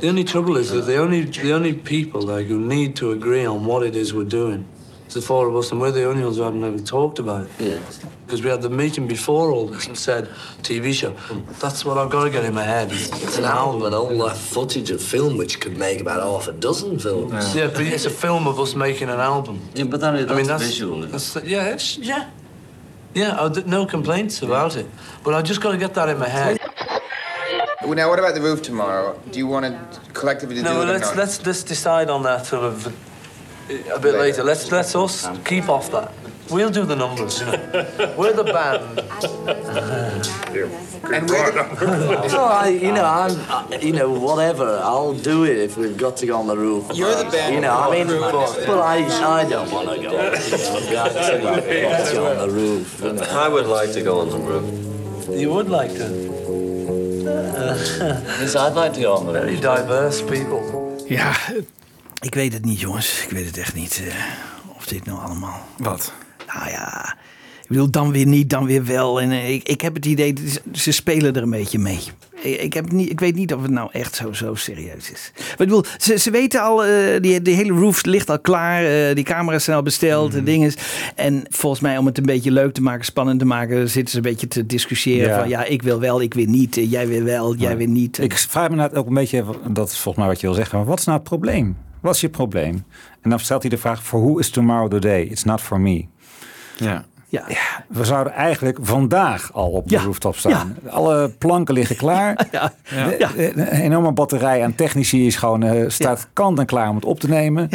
[0.00, 3.44] The only trouble is that the only the only people like who need to agree
[3.44, 4.66] on what it is we're doing
[5.06, 7.44] is the four of us, and we're the only ones who haven't ever talked about
[7.44, 7.50] it.
[7.58, 7.78] Yeah.
[8.24, 10.28] Because we had the meeting before all this and said
[10.62, 11.14] TV show.
[11.60, 12.88] That's what I've got to get in my head.
[12.92, 16.52] It's an album and all that footage of film which could make about half a
[16.58, 17.54] dozen films.
[17.54, 19.60] Yeah, but it's a film of us making an album.
[19.74, 21.02] Yeah, but that is I mean, that's that's visual.
[21.02, 22.30] That's, yeah, it's, yeah,
[23.12, 23.36] yeah.
[23.38, 24.86] I no complaints about it,
[25.24, 26.59] but I just got to get that in my head.
[27.90, 29.20] Well, now, what about the roof tomorrow?
[29.32, 31.16] Do you want to collectively No, do it or let's not?
[31.16, 34.44] let's let's decide on that sort of uh, a bit later.
[34.44, 36.12] Let's let's us keep off that.
[36.50, 37.40] We'll do the numbers.
[37.40, 39.00] You know, we're the band.
[41.02, 44.78] And no, I, you know, I'm, I, you know, whatever.
[44.82, 46.90] I'll do it if we've got to go on the roof.
[46.94, 47.54] You're the band.
[47.54, 48.96] You know, I mean, but, but I,
[49.40, 50.10] I don't want to go.
[50.10, 50.52] on the roof.
[50.76, 51.38] I've got to
[52.12, 53.00] go on the roof.
[53.02, 53.22] You know.
[53.22, 55.40] I would like to go on the roof.
[55.40, 56.39] You would like to.
[58.40, 59.32] Yes, I'd like to go on.
[59.32, 60.60] Very diverse people.
[61.08, 61.32] Ja,
[62.20, 63.22] ik weet het niet, jongens.
[63.24, 64.14] Ik weet het echt niet eh,
[64.76, 65.66] of dit nou allemaal.
[65.78, 66.12] Wat?
[66.54, 67.16] Nou ja,
[67.62, 69.20] ik bedoel, dan weer niet, dan weer wel.
[69.20, 70.34] En eh, ik, ik heb het idee,
[70.72, 72.00] ze spelen er een beetje mee.
[72.42, 75.32] Ik, ik, heb niet, ik weet niet of het nou echt zo, zo serieus is.
[75.36, 78.84] Maar ik bedoel, ze, ze weten al, eh, die, die hele roof ligt al klaar.
[78.84, 80.72] eh, die camera's zijn al besteld, de dingen.
[81.14, 84.16] En volgens mij, om het een beetje leuk te maken, spannend te maken, zitten ze
[84.16, 85.28] een beetje te discussiëren.
[85.28, 85.38] Ja.
[85.38, 86.76] Van ja, ik wil wel, ik wil niet.
[86.76, 88.18] eh, Jij wil wel, jij wil niet.
[88.18, 90.78] Ik vraag me inderdaad ook een beetje, dat is volgens mij wat je wil zeggen,
[90.78, 91.76] maar wat is nou het probleem?
[92.00, 92.84] Wat is je probleem?
[93.20, 95.22] En dan stelt hij de vraag, for who is tomorrow the day?
[95.22, 96.04] It's not for me.
[96.76, 97.04] Ja.
[97.30, 97.44] Ja.
[97.88, 100.76] We zouden eigenlijk vandaag al op de rooftop staan.
[100.88, 102.38] Alle planken liggen klaar.
[103.18, 103.30] Ja.
[103.36, 107.20] Een enorme batterij aan technici is gewoon, eh, staat kant en klaar om het op
[107.20, 107.68] te nemen.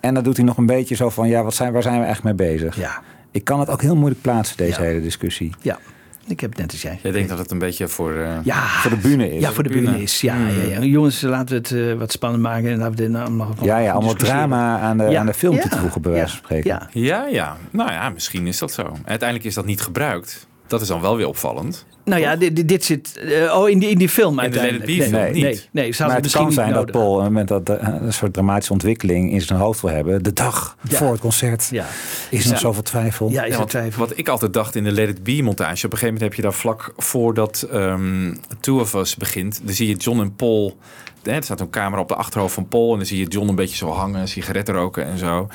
[0.00, 2.06] En dan doet hij nog een beetje zo van, ja, wat zijn, waar zijn we
[2.06, 2.76] echt mee bezig?
[2.76, 3.00] Ja.
[3.30, 5.54] Ik kan het ook heel moeilijk plaatsen, deze hele discussie.
[5.60, 5.78] Ja,
[6.26, 6.98] ik heb het net als jij.
[7.02, 9.40] Jij denkt dat het een beetje voor, eh, Ja, voor de bühne is.
[9.40, 10.20] Ja, voor de bühne is.
[10.20, 10.80] Ja, ja, ja.
[10.80, 12.70] Jongens, laten we het eh, wat spannend maken.
[12.70, 15.20] En laten we dit nou nog Ja, ja, allemaal drama aan de, Ja.
[15.20, 16.70] aan de film te voegen, bij wijze van spreken.
[16.70, 16.88] Ja.
[16.92, 17.56] Ja, ja.
[17.70, 18.96] Nou ja, misschien is dat zo.
[19.04, 20.46] Uiteindelijk is dat niet gebruikt.
[20.66, 21.86] Dat is dan wel weer opvallend.
[22.04, 23.18] Nou ja, dit, zit...
[23.18, 24.78] eh, oh, in die, in die film In de film
[25.10, 25.40] nee, niet.
[25.42, 26.92] Nee, nee, maar het misschien kan niet zijn dat nodig.
[26.94, 30.22] Paul, op het moment dat eh, een soort dramatische ontwikkeling in zijn hoofd wil hebben,
[30.22, 30.96] de dag Ja.
[30.96, 31.86] voor het concert, Ja.
[32.30, 32.58] is er nog Ja.
[32.66, 33.30] zoveel twijfel.
[33.30, 34.00] Ja, is Ja, er twijfel.
[34.06, 35.86] Wat ik altijd dacht in de Let It Be montage.
[35.86, 39.60] Op een gegeven moment heb je daar vlak voordat ehm Two of Us begint.
[39.64, 40.76] Dan zie je John en Paul.
[41.22, 42.90] Hè, er staat een camera op de achterhoofd van Paul.
[42.90, 44.28] En dan zie je John een beetje zo hangen.
[44.28, 45.48] Sigaretten roken en zo.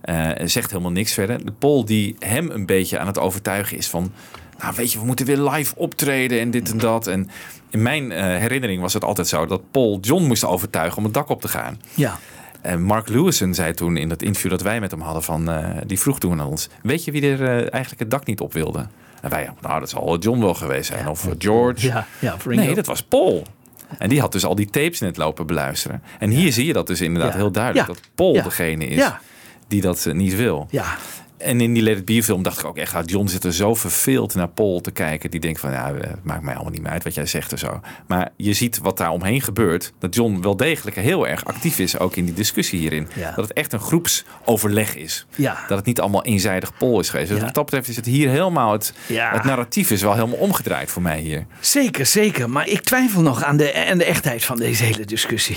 [0.00, 1.44] Eh, en zegt helemaal niks verder.
[1.44, 4.12] De Paul die hem een beetje aan het overtuigen is van...
[4.62, 7.06] Nou weet je, we moeten weer live optreden en dit en dat.
[7.06, 7.30] En
[7.70, 11.14] in mijn eh, herinnering was het altijd zo dat Paul John moest overtuigen om het
[11.14, 11.80] dak op te gaan.
[11.94, 12.18] Ja.
[12.60, 15.68] En Mark Lewison zei toen in dat interview dat wij met hem hadden van, eh,
[15.86, 18.52] die vroeg toen aan ons, weet je wie er eh, eigenlijk het dak niet op
[18.52, 18.86] wilde?
[19.20, 21.86] En wij, nou dat zal John wel geweest zijn of George.
[21.86, 23.42] Ja, ja, nee, dat was Paul.
[23.98, 26.02] En die had dus al die tapes net lopen beluisteren.
[26.18, 29.10] En hier zie je dat dus inderdaad heel duidelijk, dat Paul degene is
[29.68, 30.66] die dat niet wil.
[30.70, 30.96] Ja.
[31.40, 33.74] En in die Let It Be film dacht ik ook echt, John zit er zo
[33.74, 35.30] verveeld naar Paul te kijken.
[35.30, 37.52] Die denkt van, ja, eh, het maakt mij allemaal niet meer uit wat jij zegt
[37.52, 37.80] en zo.
[38.06, 39.92] Maar je ziet wat daar omheen gebeurt.
[39.98, 43.08] Dat John wel degelijk heel erg actief is, ook in die discussie hierin.
[43.14, 43.32] Ja.
[43.36, 45.26] Dat het echt een groepsoverleg is.
[45.36, 45.58] Ja.
[45.68, 47.28] Dat het niet allemaal eenzijdig Paul is geweest.
[47.28, 47.44] Dus Ja.
[47.44, 51.02] wat dat betreft is het hier helemaal, het, het narratief is wel helemaal omgedraaid voor
[51.02, 51.46] mij hier.
[51.60, 52.50] Zeker, zeker.
[52.50, 55.56] Maar ik twijfel nog aan de, aan de echtheid van deze hele discussie.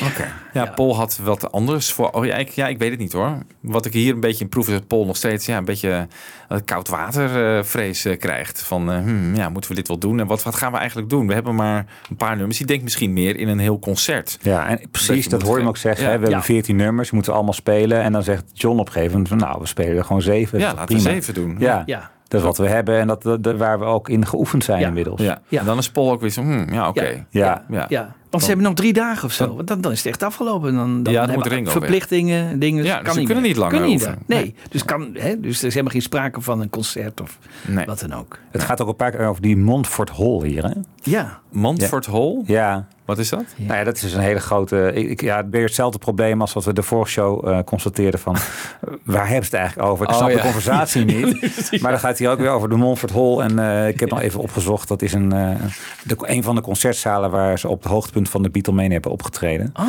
[0.54, 2.10] Ja, Paul had wat anders voor.
[2.10, 3.38] Oh ja, ik, ja, ik weet het niet hoor.
[3.60, 6.08] Wat ik hier een beetje in proef is dat Paul nog steeds ja, een beetje
[6.50, 7.36] eh, koud water
[7.76, 8.62] eh, eh, krijgt.
[8.64, 10.20] Van hmm, ja, moeten we dit wel doen?
[10.20, 11.28] En wat, wat gaan we eigenlijk doen?
[11.28, 12.58] We hebben maar een paar nummers.
[12.58, 14.38] Die denkt misschien meer in een heel concert.
[14.42, 16.06] Ja, en precies, dat hoor je hem ook ge- zeggen.
[16.06, 16.12] Ja.
[16.12, 16.16] hè.
[16.18, 16.28] We Ja.
[16.30, 18.02] hebben 14 nummers, we moeten allemaal spelen.
[18.02, 20.60] En dan zegt John op een gegeven moment van, nou, we spelen er gewoon zeven.
[20.60, 21.56] Ja, Dat is laten we zeven doen.
[21.60, 22.12] Ja, Ja.
[22.28, 24.88] dat is wat we hebben en dat, dat, waar we ook in geoefend zijn Ja.
[24.88, 25.22] inmiddels.
[25.22, 25.42] Ja.
[25.48, 25.60] Ja.
[25.60, 27.26] En dan is Paul ook weer zo, hmm, ja, oké.
[27.30, 27.66] Ja.
[27.70, 27.86] Ja.
[27.90, 28.16] Ja.
[28.34, 29.56] Want ze hebben nog drie dagen of zo.
[29.56, 30.74] Want dan, dan is het echt afgelopen.
[30.76, 31.72] Dan, dan Ja, dan moet Ringo weg.
[31.74, 32.84] verplichtingen, dingen.
[32.84, 33.52] Ja, kan dus ze niet kunnen meer.
[33.54, 34.18] niet langer Kunnen over.
[34.26, 34.56] Nee, Nee.
[34.70, 37.86] Dus, kan, hè, dus er is helemaal geen sprake van een concert of Nee.
[37.86, 38.40] wat dan ook.
[38.52, 40.72] Het gaat ook een paar keer over die Montfort Hall hier, hè?
[41.04, 41.40] Ja.
[41.50, 42.42] Montfort Hall?
[42.46, 42.88] Ja.
[43.06, 43.44] Wat is dat?
[43.56, 44.92] Nou ja, dat is dus een hele grote...
[44.94, 48.36] Ik, ja, het weer hetzelfde probleem als wat we de vorige show eh, constateerden van...
[49.04, 50.06] waar hebben ze het eigenlijk over?
[50.06, 50.36] Ik Oh, snap ja.
[50.36, 51.82] de conversatie niet.
[51.82, 53.40] maar dan gaat hij ook weer over de Montfort Hall.
[53.40, 54.88] En eh, ik heb nog even opgezocht.
[54.88, 55.56] Dat is een, eh,
[56.04, 59.70] de, een van de concertzalen waar ze op het hoogtepunt van de Beatlemania hebben opgetreden.
[59.80, 59.88] Oh.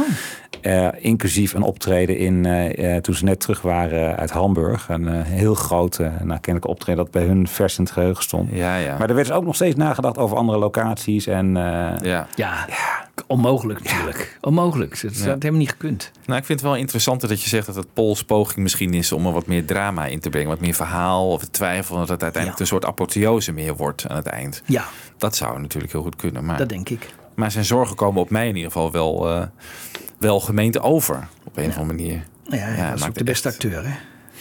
[0.61, 4.89] Eh, inclusief een optreden in, eh, eh, toen ze net terug waren uit Hamburg.
[4.89, 8.23] Een eh, heel groot, eh nou, kennelijk optreden dat bij hun vers in het geheugen
[8.23, 8.49] stond.
[8.53, 8.99] Ja, ja.
[8.99, 11.27] Maar er werd dus ook nog steeds nagedacht over andere locaties.
[11.27, 12.27] En, eh, Ja.
[12.35, 12.67] Ja,
[13.27, 14.39] onmogelijk natuurlijk.
[14.41, 14.93] Onmogelijk.
[15.01, 15.33] Het had Ja.
[15.33, 16.11] helemaal niet gekund.
[16.27, 19.13] Nou, ik vind het wel interessanter dat je zegt dat het Pools poging misschien is
[19.13, 20.49] om er wat meer drama in te brengen.
[20.49, 21.97] Wat meer verhaal of twijfel.
[21.97, 24.63] Dat het uiteindelijk een soort apotheose meer wordt aan het eind.
[24.67, 24.85] Ja,
[25.19, 26.45] Dat zou natuurlijk heel goed kunnen.
[26.45, 27.15] Maar, dat denk ik.
[27.35, 29.43] Maar zijn zorgen komen op mij in ieder geval wel, eh,
[30.19, 31.29] wel gemeend over.
[31.45, 32.25] Op een of andere manier.
[32.49, 33.95] Ja, Ja, was maakt ook de beste echt- acteur, hè?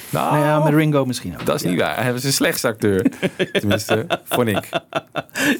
[0.09, 1.45] Nou, Nou ja, met Ringo misschien ook.
[1.45, 2.03] Dat is niet waar.
[2.03, 3.05] Hij was een slechtste acteur.
[3.51, 4.69] Tenminste, vond ik.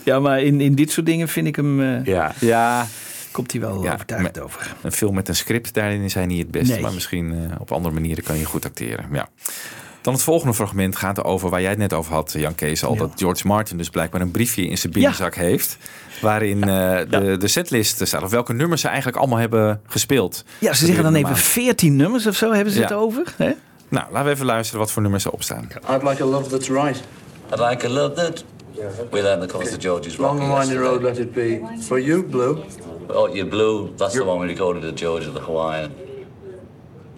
[0.04, 1.82] Ja, maar in, in dit soort dingen vind ik hem...
[1.82, 2.32] eh, ja.
[2.40, 2.86] Ja,
[3.32, 4.76] Komt hij wel Ja, overtuigd over.
[4.82, 6.74] een film met een script, daarin is hij niet het beste.
[6.74, 6.82] Nee.
[6.82, 9.06] Maar misschien eh, op andere manieren kan je goed acteren.
[9.12, 9.28] Ja.
[10.04, 12.84] Dan het volgende fragment gaat over waar jij het net over had, Jan Kees.
[12.84, 15.78] Al dat George Martin dus blijkbaar een briefje in zijn binnenzak heeft.
[16.22, 18.24] Waarin eh, de, de setlist staat.
[18.24, 20.44] Of welke nummers ze eigenlijk allemaal hebben gespeeld.
[20.60, 21.40] Ja, ze zeggen dan even Maand.
[21.42, 22.86] 14 nummers of zo hebben ze Ja.
[22.86, 23.34] het over.
[23.38, 23.52] Hè?
[23.90, 25.68] Nou, laten we even luisteren wat voor nummers erop staan.
[25.90, 27.04] I'd like a love that's right.
[27.52, 28.44] I'd like a love that.
[29.12, 31.60] Well, then, of course, the George's Long rocking and windy road, let it be.
[31.82, 32.58] For you, Blue.
[33.08, 33.90] Oh, you blue.
[33.98, 35.92] That's the one we recorded at George of the Hawaiian.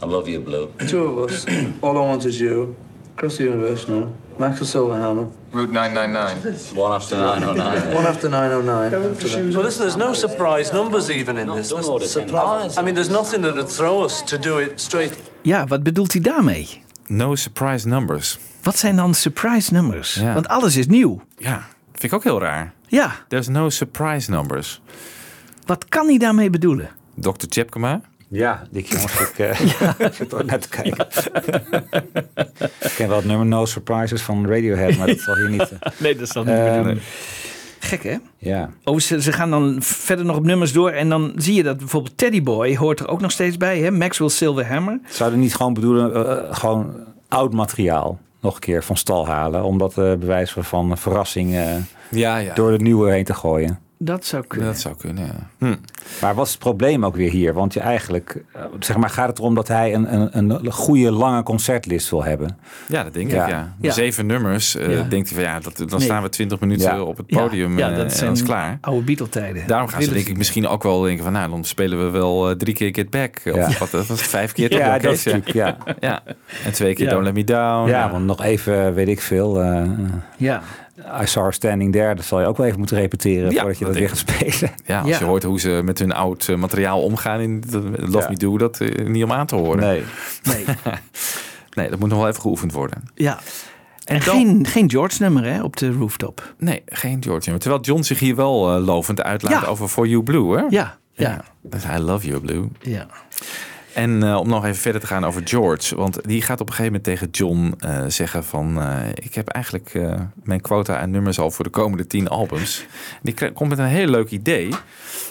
[0.02, 0.68] I love you, blue.
[0.88, 1.46] Two of us.
[1.82, 2.76] All I want is you.
[3.16, 4.08] Across the universe now.
[4.38, 5.32] Maxwell Silverhammer.
[5.54, 6.76] Route 999.
[6.76, 7.94] One after 909.
[7.96, 8.94] One after 909.
[8.94, 9.54] After that.
[9.54, 11.70] Well, listen, there's no surprise numbers even in this.
[11.70, 12.78] don't order surprise.
[12.78, 15.14] I mean, there's nothing that would throw us to do it straight.
[15.42, 16.84] Ja, wat bedoelt hij daarmee?
[17.08, 18.38] No surprise numbers.
[18.64, 20.14] Wat zijn dan surprise nummers?
[20.16, 20.34] Ja.
[20.34, 21.22] Want alles is nieuw.
[21.38, 22.74] Ja, vind ik ook heel raar.
[22.88, 24.82] Ja, There's no surprise numbers.
[25.66, 26.90] wat kan hij daarmee bedoelen?
[27.16, 27.48] Dr.
[27.48, 28.02] Tjepkema.
[28.36, 29.60] Ja, Dick jongens, ik eh,
[30.08, 31.08] ik zit er net te kijken.
[32.80, 35.72] ik ken wel het nummer No Surprises van Radiohead, maar dat zal hier niet...
[35.80, 36.98] eh, Nee, dat zal Ehm,
[37.80, 38.16] Gek, hè?
[38.38, 38.70] ja.
[38.84, 40.90] Oh, ze, ze gaan dan verder nog op nummers door.
[40.92, 43.80] En dan zie je dat bijvoorbeeld Teddy Boy hoort er ook nog steeds bij.
[43.80, 43.92] Hè?
[43.92, 45.00] Maxwell Silverhammer.
[45.10, 46.94] Zouden niet gewoon bedoelen, eh, gewoon
[47.28, 51.76] oud materiaal nog een keer van stal halen, om dat eh bewijs van verrassing eh,
[52.10, 52.54] Ja, ja.
[52.54, 53.80] door de nieuwe heen te gooien.
[54.06, 54.68] Dat zou kunnen.
[54.68, 55.50] Dat zou kunnen, ja.
[55.58, 55.76] Hm.
[56.22, 57.54] Maar wat is het probleem ook weer hier?
[57.54, 61.12] Want je eigenlijk, eh, zeg maar, gaat het erom dat hij een, een, een goede
[61.12, 62.58] lange concertlist wil hebben.
[62.88, 63.44] Ja, dat denk Ja.
[63.44, 63.74] ik, ja.
[63.82, 63.92] Ja.
[63.92, 64.76] Zeven nummers.
[64.76, 65.04] eh Ja.
[65.04, 66.00] denkt hij van ja, dat, dan Nee.
[66.02, 67.02] staan we twintig minuten Ja.
[67.02, 68.78] op het podium ja, eh, dat en zijn dan is klaar.
[68.82, 69.68] oude Beatle-tijden.
[69.68, 72.56] Daarom gaan ze denk ik misschien ook wel denken van nou, dan spelen we wel
[72.58, 73.42] drie keer Get Back.
[73.46, 73.70] Of Ja.
[73.80, 74.72] wat was het, vijf keer?
[74.72, 75.02] Ja, toch?
[75.02, 75.36] dat is ja.
[75.36, 75.94] natuurlijk, ja.
[76.00, 76.22] ja.
[76.66, 77.12] En twee keer Ja.
[77.12, 77.90] Don't Let Me Down.
[77.90, 79.62] Ja, want nog even, weet ik veel.
[79.62, 79.84] eh
[80.38, 80.62] Ja.
[81.22, 83.78] I Saw Her Standing There, dat zal je ook wel even moeten repeteren Ja, voordat
[83.78, 84.72] je dat dat weer gaat spelen.
[84.86, 85.20] Ja, als Ja.
[85.20, 87.64] je hoort hoe ze met hun oud eh, materiaal omgaan in
[87.96, 88.30] Love Ja.
[88.30, 89.80] Me Do, dat eh, niet om aan te horen.
[89.80, 90.04] Nee.
[90.44, 90.66] Nee.
[91.74, 93.04] Nee, dat moet nog wel even geoefend worden.
[93.16, 93.40] ja.
[94.06, 96.54] En dan- geen, geen George-nummer hè, op de rooftop.
[96.58, 97.50] Nee, geen George.
[97.50, 99.68] Maar Terwijl John zich hier wel eh, lovend uitlaat Ja.
[99.68, 100.64] over For You Blue, hè?
[100.70, 102.68] Ja, ja, Dat is I Love You Blue.
[102.82, 103.08] ja.
[103.96, 105.96] En eh, om nog even verder te gaan over George.
[105.96, 108.82] Want die gaat op een gegeven moment tegen John eh, zeggen van...
[108.82, 112.86] eh, ik heb eigenlijk eh, mijn quota aan nummers al voor de komende tien albums.
[113.22, 114.70] Die kri- komt met een heel leuk idee.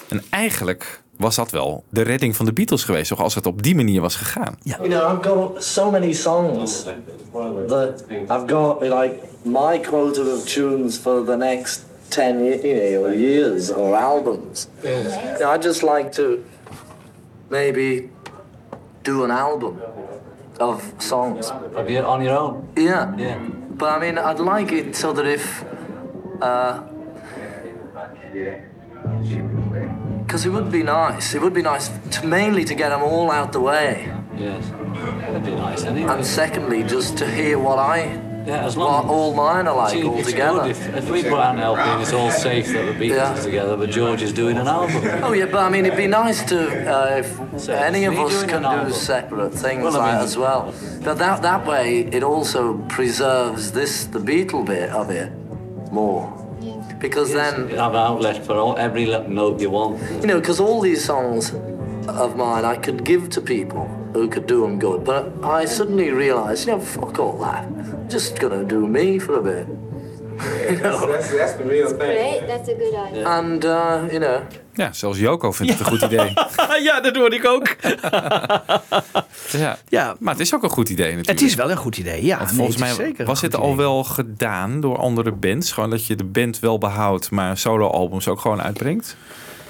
[0.09, 3.09] En eigenlijk was dat wel de redding van de Beatles geweest.
[3.09, 4.55] Toch als het op die manier was gegaan.
[4.63, 6.83] You know, I've got so many songs
[7.67, 12.59] that I've got like my quota of tunes for the next 10 ye-
[12.89, 14.67] you know, years or albums.
[15.53, 16.23] I'd just like to
[17.47, 18.09] maybe
[19.05, 19.79] do an album
[20.59, 21.49] of songs.
[21.49, 22.67] Of you on your own?
[22.75, 23.15] Yeah.
[23.15, 23.37] Yeah.
[23.37, 25.63] But I mean, I'd like it so that if.
[26.41, 26.83] Uh,
[30.25, 31.33] because it would be nice.
[31.35, 34.11] It would be nice to mainly to get them all out the way.
[34.35, 34.69] Yes.
[35.21, 36.11] That'd be nice, anyway.
[36.11, 40.21] And secondly, just to hear what I, Yeah, as long all mine are like all
[40.21, 40.69] together.
[40.69, 43.33] if, if we put out an LP and it's all safe that the Beatles Yeah.
[43.39, 45.01] are together, but George is doing an album.
[45.23, 47.27] Oh yeah, but I mean, it'd be nice to uh, if
[47.59, 48.93] So, any of us can do album.
[48.93, 50.73] separate things Well, I mean- as well.
[51.03, 55.29] But that that way, it also preserves this the Beatle bit of it
[55.91, 56.27] more,
[56.99, 59.99] because then You have an outlet for all, every little note you want.
[60.21, 61.51] you know, because all these songs
[62.07, 66.09] of mine I could give to people who could do them good, but I suddenly
[66.11, 67.65] realised, you know, fuck all that.
[67.65, 69.67] I'm just gonna do me for a bit.
[70.81, 71.97] that's, that's the real thing.
[71.97, 73.27] Great, that's a good idea.
[73.27, 74.41] And, uh, you know,
[74.75, 76.33] Ja, zelfs Joko vindt het een goed idee.
[76.87, 77.75] ja, dat hoorde ik ook.
[79.63, 79.77] ja.
[79.87, 80.15] Ja.
[80.19, 81.39] Maar het is ook een goed idee natuurlijk.
[81.39, 82.37] Het is wel een goed idee, ja.
[82.37, 85.71] Want nee, volgens mij was het al wel gedaan door andere bands.
[85.71, 89.17] Gewoon dat je de band wel behoudt, maar solo-albums ook gewoon uitbrengt.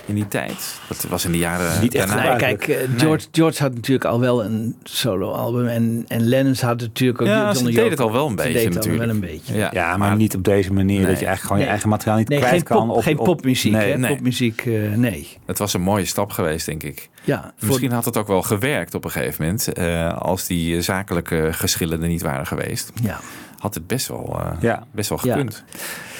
[0.07, 0.79] In die tijd.
[0.87, 2.15] Dat was in de jaren Niet echt.
[2.15, 5.67] Nee, kijk, eh, George, George had natuurlijk al wel een solo-album.
[5.67, 7.27] En, en Lennon had natuurlijk ook...
[7.27, 9.05] Ja, ze deed het al wel een Ze beetje deed het al natuurlijk.
[9.05, 9.55] wel een beetje.
[9.55, 12.27] Ja, Ja, maar, niet op deze manier dat je eigenlijk gewoon je eigen materiaal niet
[12.29, 12.87] Nee, kwijt geen, kan.
[12.87, 13.71] pop, op, geen op- popmuziek.
[13.71, 13.97] Nee, hè?
[13.97, 14.11] nee.
[14.15, 15.27] Popmuziek, eh, nee.
[15.45, 17.09] Het was een mooie stap geweest, denk ik.
[17.23, 19.73] Ja, voor- Misschien had het ook wel gewerkt op een gegeven moment.
[19.73, 22.91] eh, als die zakelijke geschillen er niet waren geweest.
[23.03, 23.19] Ja.
[23.59, 24.83] Had het best wel, eh, Ja.
[24.91, 25.43] best wel Ja.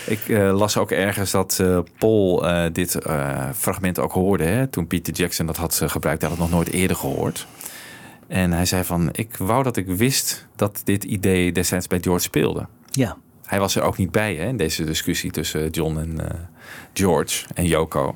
[0.06, 2.98] Ik eh, las ook ergens dat eh, Paul eh, dit
[3.56, 4.44] fragment ook hoorde.
[4.44, 6.22] Hè, toen Peter Jackson dat had gebruikt.
[6.22, 7.48] Hij had het nog nooit eerder gehoord.
[8.28, 12.24] En hij zei van, ik wou dat ik wist dat dit idee destijds bij George
[12.24, 12.68] speelde.
[12.92, 13.18] Ja.
[13.46, 16.18] Hij was er ook niet bij hè, in deze discussie tussen John en
[16.94, 18.16] George en Yoko.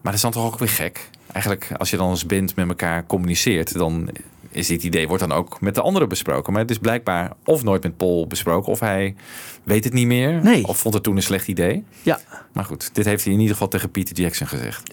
[0.00, 1.10] Maar dat is dan toch ook weer gek.
[1.32, 4.10] Eigenlijk, als je dan als band met elkaar communiceert, dan
[4.50, 6.52] is dit idee wordt dan ook met de anderen besproken.
[6.52, 9.14] Maar het is blijkbaar of nooit met Paul besproken, of hij
[9.62, 10.66] weet het niet meer, Nee.
[10.66, 11.84] of vond het toen een slecht idee.
[12.02, 12.18] Ja.
[12.52, 14.92] Maar goed, dit heeft hij in ieder geval tegen Peter Jackson gezegd.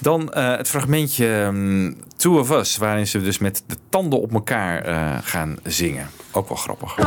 [0.00, 4.32] Dan eh, het fragmentje mm, Two of Us, waarin ze dus met de tanden op
[4.32, 6.06] elkaar eh, gaan zingen.
[6.32, 6.98] Ook wel grappig.
[6.98, 7.06] On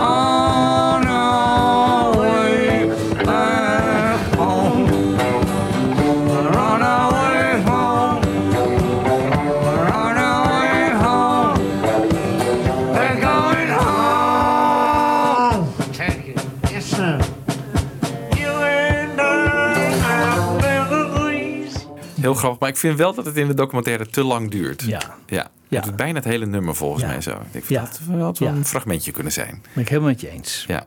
[1.08, 2.45] our
[22.46, 24.82] grappig, maar ik vind wel dat het in de documentaire te lang duurt.
[24.82, 25.02] Ja.
[25.26, 25.78] Ja, Ja.
[25.80, 27.08] het is bijna het hele nummer volgens Ja.
[27.10, 27.32] mij zo.
[27.32, 27.82] Ik denk, Ja.
[27.82, 28.56] dat had wel Ja.
[28.56, 29.62] een fragmentje kunnen zijn.
[29.74, 30.64] Ben ik helemaal met je eens.
[30.68, 30.86] Ja.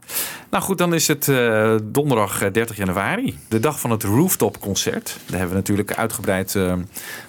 [0.50, 3.38] Nou goed, dan is het eh, donderdag eh, 30 januari.
[3.48, 5.16] De dag van het Rooftop Concert.
[5.26, 6.72] Daar hebben we natuurlijk uitgebreid eh,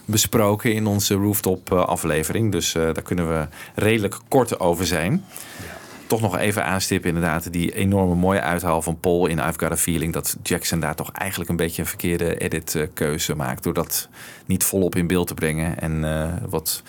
[0.05, 2.51] besproken in onze Rooftop eh, aflevering.
[2.51, 5.25] Dus eh, daar kunnen we redelijk kort over zijn.
[6.09, 9.77] Toch nog even aanstippen inderdaad die enorme mooie uithaal van Paul in I've Got a
[9.77, 10.13] Feeling.
[10.13, 13.63] Dat Jackson daar toch eigenlijk een beetje een verkeerde editkeuze maakt.
[13.63, 14.09] Door dat
[14.45, 15.79] niet volop in beeld te brengen.
[15.81, 16.83] En eh, wat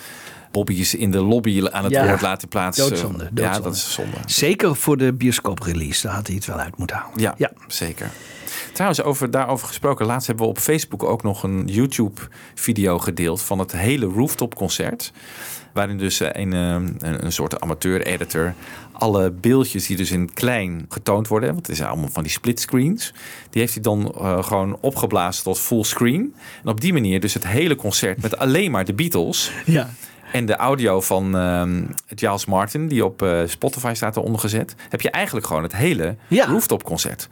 [0.51, 2.07] Bobby's in de lobby aan het Ja.
[2.07, 2.89] woord laten plaatsen.
[2.89, 4.16] Doodzonde, Ja, dat is zonde.
[4.27, 6.07] Zeker voor de bioscoop-release.
[6.07, 7.21] Daar had hij het wel uit moeten halen.
[7.21, 7.51] Ja, Ja.
[7.66, 8.11] zeker.
[8.73, 10.07] Trouwens, over, daarover gesproken.
[10.07, 15.12] Laatst hebben we op Facebook ook nog een YouTube-video gedeeld van het hele rooftop-concert.
[15.73, 18.55] Waarin dus eh, een, eh, een, een soort amateur-editor
[19.01, 22.33] alle beeldjes die dus in het klein getoond worden, want het is allemaal van die
[22.33, 23.12] splitscreens,
[23.51, 26.35] die heeft hij dan eh, gewoon opgeblazen tot fullscreen.
[26.62, 29.51] En op die manier dus het hele concert met alleen maar de Beatles.
[29.64, 29.91] Ja.
[30.33, 31.83] En de audio van ehm
[32.14, 36.16] Giles Martin, die op eh, Spotify staat eronder gezet, heb je eigenlijk gewoon het hele
[36.29, 37.29] rooftop concert.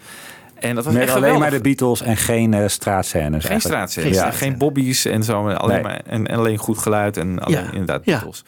[0.61, 1.41] En dat was Met echt alleen geweldig.
[1.51, 3.43] maar de Beatles en geen eh, straatscènes.
[3.45, 3.63] Geen eigenlijk.
[3.63, 4.31] straatscènes, Ja.
[4.31, 5.49] geen bobby's en zo.
[5.49, 5.83] Alleen Nee.
[5.83, 7.71] maar, en, en alleen goed geluid en alleen Ja.
[7.73, 8.13] inderdaad Ja.
[8.15, 8.45] Beatles.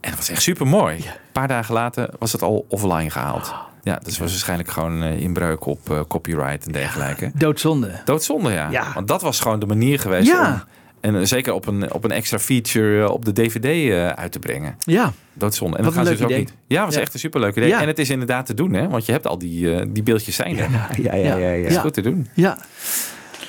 [0.00, 0.96] En dat was echt super mooi.
[0.96, 1.02] Een
[1.32, 3.54] paar dagen later was het al offline gehaald.
[3.82, 7.30] Ja, dus was waarschijnlijk gewoon eh, inbreuk op eh, copyright en dergelijke.
[7.34, 8.00] Doodzonde.
[8.04, 8.70] Doodzonde, ja.
[8.70, 8.86] Ja.
[8.94, 10.46] Want dat was gewoon de manier geweest Ja.
[10.48, 10.62] om...
[11.02, 14.32] En eh, zeker op een, op een extra feature eh, op de DVD eh, uit
[14.32, 14.76] te brengen.
[14.78, 15.12] Ja.
[15.32, 15.76] Doodzonde.
[15.76, 16.54] En Wat dat gaan ze dus leuk ook idee.
[16.54, 16.54] niet.
[16.66, 17.00] Ja, was Ja.
[17.00, 17.68] echt een superleuk idee.
[17.68, 17.80] Ja.
[17.80, 18.88] En het is inderdaad te doen, hè?
[18.88, 20.70] Want je hebt al die, die beeldjes zijn er.
[20.70, 21.36] Ja, ja, ja.
[21.36, 22.28] ja, Het is goed te doen.
[22.34, 22.58] Ja.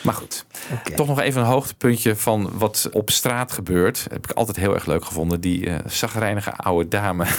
[0.01, 0.45] Maar goed,
[0.95, 4.06] toch nog even een hoogtepuntje van wat op straat gebeurt.
[4.12, 5.41] Heb ik altijd heel erg leuk gevonden.
[5.41, 7.26] Die eh zagrijnige oude dame.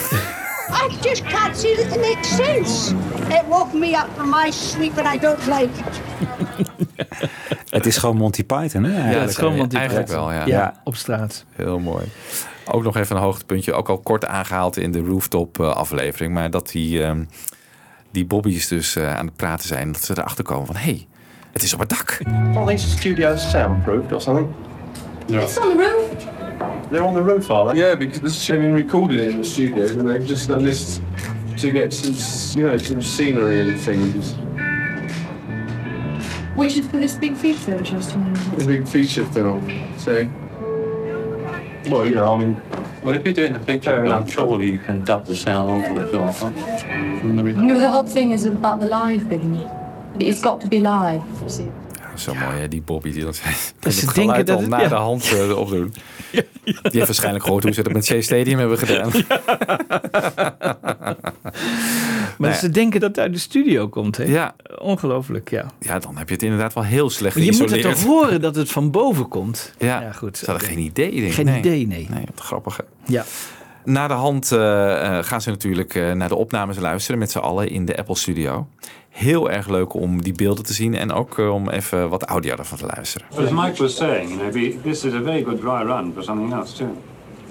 [0.70, 2.94] I just can't see that it makes sense.
[3.28, 6.00] It woke me up from my sleep and I don't like it.
[7.70, 8.90] Het is gewoon Monty Python, hè?
[8.90, 9.20] Ja, eigenlijk.
[9.20, 10.24] het is gewoon Monty Eigenlijk Python.
[10.26, 10.46] wel, ja.
[10.46, 11.44] Ja, op straat.
[11.52, 12.04] Heel mooi.
[12.70, 13.72] Ook nog even een hoogtepuntje.
[13.72, 16.32] Ook al kort aangehaald in de rooftop eh, aflevering.
[16.32, 17.24] Maar dat die, ehm,
[18.10, 19.92] die bobby's dus eh, aan het praten zijn.
[19.92, 20.76] Dat ze erachter komen van...
[20.76, 21.06] Hé, hey,
[21.52, 22.18] het is op het dak.
[22.56, 24.48] Are these studios soundproofed or something?
[25.26, 26.33] It's on the roof.
[26.90, 27.80] They're on the roof, are they?
[27.80, 31.00] Yeah, because this has been recorded in the studio, and they've just done this
[31.58, 32.14] to get some,
[32.60, 34.34] you know, some scenery and things.
[36.56, 39.60] Which is for this big feature, just A big feature film.
[39.98, 40.28] So,
[41.90, 42.62] well, you know, I mean,
[43.04, 46.06] Well, if you're doing the picture, I'm sure you can dub the sound onto the
[46.06, 49.60] film from the No, the whole thing is about the live thing.
[50.18, 51.22] It's got to be live.
[51.42, 51.70] you see.
[52.00, 52.68] Ja, zo mooi, hè?
[52.68, 53.12] die Bobby.
[53.12, 53.42] Die dat, ze
[53.80, 54.88] het geluid denken dat al het- na ja.
[54.88, 55.92] de hand eh, opdoen.
[56.64, 59.10] Die heeft waarschijnlijk gehoord hoe ze dat met Shea Stadium hebben gedaan.
[62.38, 62.56] Maar ja.
[62.56, 64.24] ze denken dat het uit de studio komt, hè?
[64.24, 64.54] Ja.
[64.78, 65.66] Ongelooflijk, ja.
[65.80, 68.40] Ja, dan heb je het inderdaad wel heel slecht Maar je moet het toch horen
[68.40, 69.72] dat het van boven komt?
[69.78, 70.38] Ja, Ja, goed.
[70.38, 71.32] Ze hadden geen idee, denk ik.
[71.32, 71.58] Geen nee.
[71.58, 72.06] idee, nee.
[72.10, 72.76] Nee, wat grappig.
[72.76, 72.82] hè?
[73.12, 73.24] Ja.
[73.84, 77.38] Na de hand eh, eh, gaan ze natuurlijk eh, naar de opnames luisteren met z'n
[77.38, 78.68] allen in de Apple Studio.
[79.14, 82.54] Heel erg leuk om die beelden te zien en ook eh, om even wat audio
[82.56, 83.26] ervan te luisteren.
[83.36, 86.52] As Mike was saying, you know, this is a very good dry run for something
[86.52, 86.88] else too.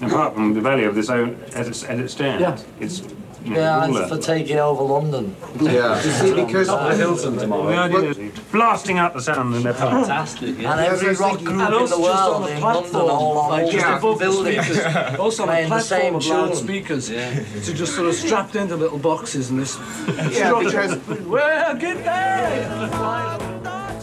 [0.00, 2.54] Apart from the value of this own as it, as it stands, Yeah.
[2.78, 3.02] it's
[3.44, 4.08] Yeah, all and there.
[4.08, 5.36] for taking over London.
[5.60, 5.94] Yeah.
[6.04, 7.66] You see, because Top of Hilton tomorrow.
[7.66, 10.08] The idea is blasting out the sound in their parts.
[10.08, 10.72] Fantastic, yeah.
[10.72, 14.18] And every rock group in the world in London all on like just all above
[14.18, 15.18] the speakers.
[15.18, 16.32] Also on a playing the platform same of tune.
[16.32, 19.78] loudspeakers to just sort of strapped into little boxes and this.
[20.36, 23.43] Yeah, because- well, get there.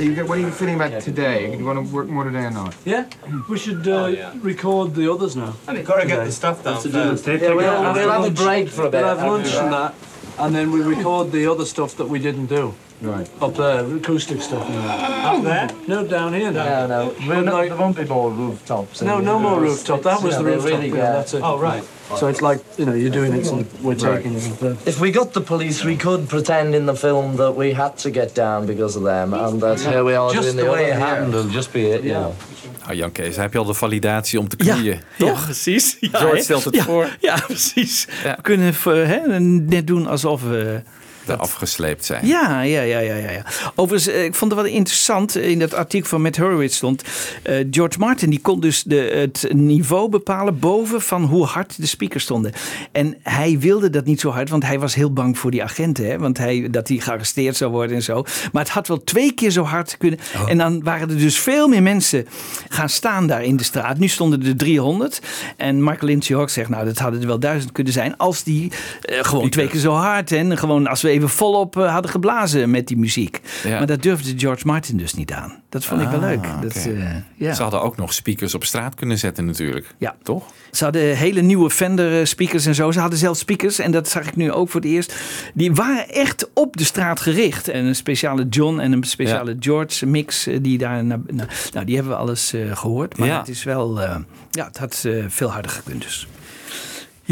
[0.02, 1.56] You get, what are you feeling about today?
[1.56, 2.76] You want to work more today or not?
[2.86, 3.08] Yeah,
[3.48, 5.54] we should uh, record the others now.
[5.68, 7.26] We've gotta get the stuff down Have to first.
[7.26, 7.94] do- Take- Yeah, we'll, it out.
[7.96, 8.36] we'll have a lunch.
[8.36, 9.04] break for a bit.
[9.04, 9.94] We'll We'll have after lunch and that.
[10.38, 12.74] that, and then we record the other stuff that we didn't do.
[13.04, 13.30] Right.
[13.42, 14.68] Up there, acoustic stuff.
[14.70, 15.70] Up there?
[15.88, 16.52] No, down here.
[16.52, 16.88] No, Now.
[16.88, 19.04] no, we're not, there won't be more rooftops.
[19.04, 20.02] No, no more rooftop.
[20.02, 20.72] That was Yeah, the they rooftop.
[20.72, 21.42] really yeah, that's it.
[21.44, 21.84] Oh, right.
[22.16, 24.78] So it's like you know, you're doing it, and we're taking it.
[24.86, 28.10] If we got the police, we could pretend in the film that we had to
[28.12, 30.92] get down because of them, and that here we are Just doing the the way
[30.92, 31.34] other it happened.
[31.34, 32.34] It'll just be it, you know.
[32.88, 35.44] Ah, Jan Kees, heb je al de validatie om te knieën, Ja, toch?
[35.46, 35.98] precies.
[36.00, 37.10] Ja, George stelt het ja, voor.
[37.20, 38.08] Ja, precies.
[38.24, 40.82] We kunnen even, hè, net doen alsof we...
[41.38, 42.28] Afgesleept zijn.
[42.28, 43.46] Ja, ja, ja, ja, ja.
[43.76, 45.38] Overigens, eh, ik vond het wel interessant.
[45.38, 47.04] In dat artikel van Matt Horowitz stond...
[47.44, 51.86] eh, George Martin die kon dus de, het niveau bepalen boven van hoe hard de
[51.86, 52.52] speakers stonden.
[52.92, 56.06] En hij wilde dat niet zo hard, want hij was heel bang voor die agenten.
[56.06, 56.18] Hè?
[56.18, 58.24] Want hij, dat hij gearresteerd zou worden en zo.
[58.52, 60.20] Maar het had wel twee keer zo hard kunnen.
[60.48, 62.28] En dan waren er dus veel meer mensen
[62.70, 63.98] gaan staan daar in de straat.
[63.98, 65.22] Nu stonden er 300.
[65.58, 68.18] En Michael Lindsay Hawk zegt, nou dat hadden er wel duizend kunnen zijn.
[68.18, 70.32] Als die eh, gewoon twee keer zo hard.
[70.32, 73.42] En gewoon als we even volop eh, hadden geblazen met die muziek.
[73.64, 73.78] Ja.
[73.78, 75.62] Maar dat durfde George Martin dus niet aan.
[75.70, 76.44] Dat vond ik wel Ah, leuk.
[76.62, 77.54] Dat, eh, ja.
[77.54, 79.96] Ze hadden ook nog speakers op straat kunnen zetten natuurlijk.
[79.98, 80.16] Ja.
[80.24, 80.44] Toch?
[80.72, 82.92] Ze hadden hele nieuwe Fender eh, speakers en zo.
[82.92, 85.16] Ze hadden zelfs speakers, en dat zag ik nu ook voor het eerst.
[85.54, 87.68] Die waren echt op de straat gericht.
[87.68, 90.48] En een speciale John en een speciale George mix.
[90.62, 93.18] Die daar nou, die hebben we alles eh, gehoord.
[93.18, 94.02] Maar het is wel,
[94.52, 96.28] ja, het had veel harder gekund dus.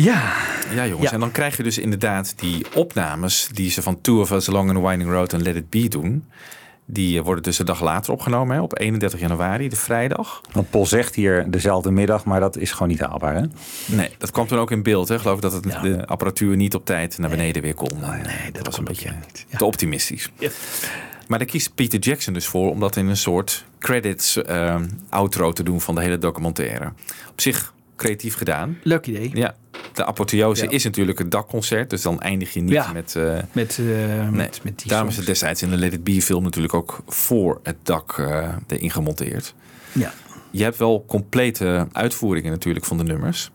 [0.03, 0.33] Ja.
[0.73, 1.09] Ja, jongens.
[1.09, 1.11] Ja.
[1.11, 4.75] En dan krijg je dus inderdaad die opnames die ze van Two of Us Along
[4.75, 6.25] and Winding Road en Let It Be doen.
[6.85, 10.41] Die eh, worden dus een dag later opgenomen, hè, op 31 januari, de vrijdag.
[10.51, 13.35] Want Paul zegt hier dezelfde middag, maar dat is gewoon niet haalbaar.
[13.35, 13.43] Hè?
[13.85, 15.07] Nee, dat kwam toen ook in beeld.
[15.07, 15.19] Hè.
[15.19, 17.99] Geloof ik dat het, de apparatuur niet op tijd naar beneden weer kon.
[17.99, 19.11] Nee, dat, was een beetje
[19.57, 20.29] te optimistisch.
[21.27, 24.75] Maar daar kiest Peter Jackson dus voor om dat in een soort credits eh,
[25.09, 26.93] outro te doen van de hele documentaire.
[27.29, 28.77] Op zich creatief gedaan.
[28.83, 29.31] Leuk idee.
[29.33, 29.55] Ja.
[29.93, 30.69] De apotheose Ja.
[30.69, 32.91] is natuurlijk het dakconcert, dus dan eindig je niet Ja.
[32.93, 33.15] met...
[33.15, 34.23] eh, Met, nee.
[34.31, 36.99] met, met die Daarom is het destijds in de Let It Be film natuurlijk ook
[37.07, 39.53] voor het dak eh erin gemonteerd.
[39.91, 40.13] Ja.
[40.51, 43.51] Je hebt wel complete uitvoeringen natuurlijk van de nummers.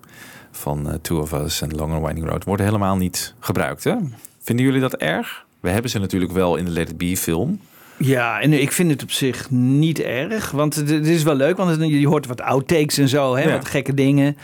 [0.51, 2.45] Van Two of Us en Long and Winding Road.
[2.45, 3.95] Worden helemaal niet gebruikt, hè?
[4.43, 5.45] Vinden jullie dat erg?
[5.61, 7.61] We hebben ze natuurlijk wel in de Let It Be film.
[8.05, 10.51] Ja, en ik vind het op zich niet erg.
[10.51, 13.37] Want het, het is wel leuk, want het- je hoort wat outtakes en zo.
[13.37, 13.53] Hè, Ja.
[13.53, 14.37] Wat gekke dingen.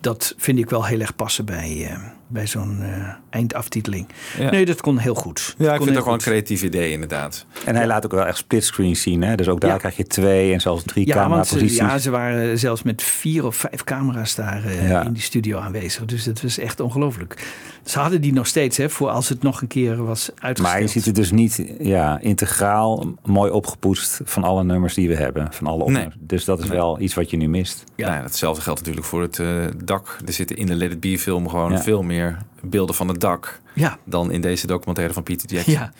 [0.00, 1.98] Dat vind ik wel heel erg passen bij, eh,
[2.34, 4.06] bij zo'n eh, eindaftiteling.
[4.38, 4.50] Ja.
[4.50, 5.54] Nee, dat kon heel goed.
[5.58, 7.46] Ja, ik vind het ook wel een creatief idee inderdaad.
[7.64, 9.22] En hij laat ook wel echt splitscreen zien.
[9.22, 9.34] Hè?
[9.34, 9.76] Dus ook daar Ja.
[9.76, 11.78] krijg je twee en zelfs drie Ja, want ze, cameraposities.
[11.78, 15.02] ja, ze waren zelfs met vier of vijf camera's daar eh, Ja.
[15.04, 16.04] in die studio aanwezig.
[16.04, 17.46] Dus dat was echt ongelooflijk.
[17.84, 20.58] Ze hadden die nog steeds, hè, voor als het nog een keer was uitgesteld.
[20.74, 25.14] Maar je ziet het dus niet ja, integraal mooi opgepoetst van alle nummers die we
[25.16, 25.48] hebben.
[25.50, 26.14] Van alle opnames.
[26.18, 27.84] Dus dat is wel iets wat je nu mist.
[27.96, 28.08] Ja.
[28.10, 29.48] Nou, hetzelfde geldt natuurlijk voor het eh,
[29.84, 30.18] dak.
[30.26, 31.78] Er zitten in de Let It Be film gewoon Ja.
[31.82, 32.23] veel meer
[32.62, 33.98] beelden van het dak Ja.
[34.04, 35.72] dan in deze documentaire van Peter Jackson.
[35.72, 35.92] Ja.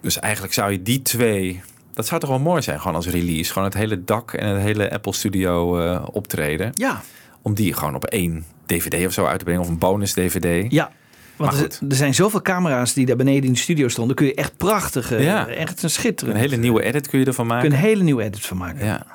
[0.00, 1.60] Dus eigenlijk zou je die twee.
[1.94, 3.52] Dat zou toch wel mooi zijn, gewoon als release.
[3.52, 6.70] Gewoon het hele dak en het hele Apple Studio eh, optreden.
[6.74, 7.02] Ja.
[7.42, 9.62] Om die gewoon op één DVD of zo uit te brengen.
[9.62, 10.72] Of een bonus DVD.
[10.72, 10.90] Ja.
[11.36, 14.16] Want er, er zijn zoveel camera's die daar beneden in de studio stonden.
[14.16, 15.46] Kun je echt prachtige, Ja.
[15.48, 16.36] echt een schitterend.
[16.36, 17.70] Een hele nieuwe edit kun je ervan kun maken.
[17.70, 18.84] je een hele nieuwe edit van maken.
[18.86, 19.06] Ja.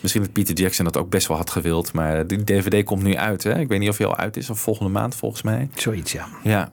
[0.00, 1.92] Misschien dat Peter Jackson dat ook best wel had gewild.
[1.92, 3.42] Maar die DVD komt nu uit.
[3.42, 3.58] Hè?
[3.58, 4.50] Ik weet niet of hij al uit is.
[4.50, 5.68] Of volgende maand volgens mij.
[5.74, 6.28] Zoiets, ja.
[6.42, 6.72] Ja.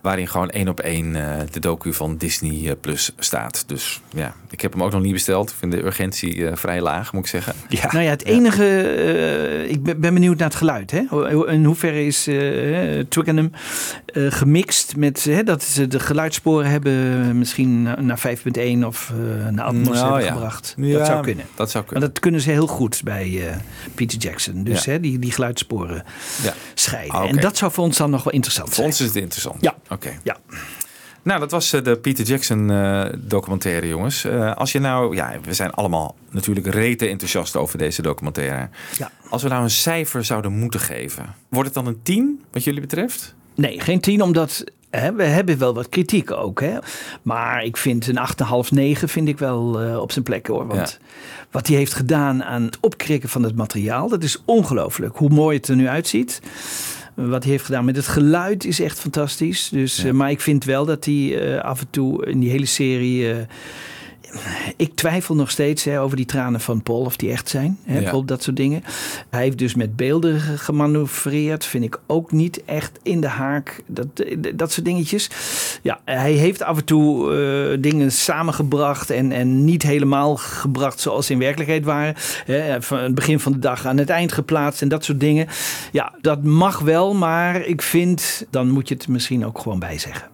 [0.00, 3.64] Waarin gewoon één op één eh, de docu van Disney eh, Plus staat.
[3.66, 5.50] Dus ja, ik heb hem ook nog niet besteld.
[5.50, 7.54] Ik vind de urgentie eh, vrij laag, moet ik zeggen.
[7.90, 10.90] Nou ja, het enige, eh, ik ben, ben benieuwd naar het geluid.
[10.90, 11.02] Hè?
[11.52, 13.50] In hoeverre is eh Twickenham
[14.06, 19.48] eh, gemixt met hè, dat ze de geluidssporen hebben misschien na- naar 5.1 of eh,
[19.48, 20.32] naar Atmos Nou hebben ja.
[20.32, 20.74] gebracht.
[20.76, 21.44] Ja, dat zou kunnen.
[21.54, 22.02] dat zou kunnen.
[22.02, 23.56] Maar dat kunnen ze heel goed bij eh,
[23.94, 24.64] Peter Jackson.
[24.64, 24.92] Dus Ja.
[24.92, 26.04] hè, die, die geluidssporen
[26.42, 26.54] Ja.
[26.74, 27.14] scheiden.
[27.14, 27.28] Ah.
[27.28, 28.86] En dat zou voor ons dan nog wel interessant Voor zijn.
[28.86, 29.56] ons is het interessant.
[29.60, 29.74] Ja.
[29.90, 30.20] Oké.
[30.22, 30.36] Ja.
[31.22, 34.24] Nou, dat was eh, de Peter Jackson eh, documentaire, jongens.
[34.24, 38.68] Eh, als je nou, ja, we zijn allemaal natuurlijk rete enthousiast over deze documentaire.
[38.98, 39.10] Ja.
[39.28, 42.80] Als we nou een cijfer zouden moeten geven, wordt het dan een 10 wat jullie
[42.80, 43.34] betreft?
[43.54, 46.60] Nee, geen 10, omdat hè, we hebben wel wat kritiek ook.
[46.60, 46.78] Hè?
[47.22, 48.18] Maar ik vind een
[48.64, 49.60] 8,5, 9 vind ik wel
[50.00, 50.66] op zijn plek hoor.
[50.66, 50.98] Want
[51.50, 55.16] wat hij heeft gedaan aan het opkrikken van het materiaal, dat is ongelooflijk.
[55.16, 56.40] Hoe mooi het er nu uitziet.
[57.28, 59.68] Wat hij heeft gedaan met het geluid is echt fantastisch.
[59.68, 62.66] Dus, eh, maar ik vind wel dat hij eh, af en toe in die hele
[62.66, 63.46] serie.
[64.32, 64.40] Eh,
[64.76, 67.78] ik twijfel nog steeds hè, over die tranen van Paul, of die echt zijn.
[67.84, 68.20] Hè, Ja.
[68.24, 68.84] Dat soort dingen.
[69.30, 71.64] Hij heeft dus met beelden ge- gemanoeuvreerd.
[71.64, 73.82] Vind ik ook niet echt in de haak.
[73.86, 74.06] Dat,
[74.54, 75.30] dat soort dingetjes.
[75.82, 77.34] Ja, hij heeft af en toe
[77.72, 79.10] eh, dingen samengebracht.
[79.10, 82.14] En, en niet helemaal gebracht zoals ze in werkelijkheid waren.
[82.44, 85.46] Hè, van het begin van de dag aan het eind geplaatst en dat soort dingen.
[85.92, 87.14] Ja, dat mag wel.
[87.14, 90.28] Maar ik vind, dan moet je het misschien ook gewoon bijzeggen.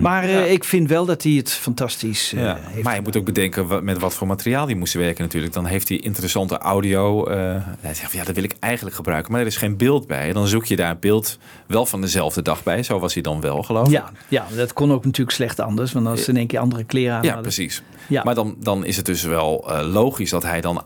[0.00, 2.82] Maar eh, ik vind wel dat hij het fantastisch eh, Ja, heeft.
[2.84, 5.52] maar je moet ook bedenken met wat voor materiaal die moesten werken natuurlijk.
[5.52, 7.26] Dan heeft hij interessante audio.
[7.26, 7.36] eh,
[7.80, 9.32] hij zegt van ja, dat wil ik eigenlijk gebruiken.
[9.32, 10.32] Maar er is geen beeld bij.
[10.32, 11.38] Dan zoek je daar een beeld
[11.72, 12.82] wel van dezelfde dag bij.
[12.82, 13.92] Zo was hij dan wel geloof ik.
[13.92, 15.92] Ja, ja, dat kon ook natuurlijk slecht anders.
[15.92, 17.42] Want als ze in één keer andere kleren aan Ja, hadden.
[17.52, 17.82] precies.
[18.08, 18.22] Ja.
[18.24, 20.82] Maar dan, dan is het dus wel eh, logisch dat hij dan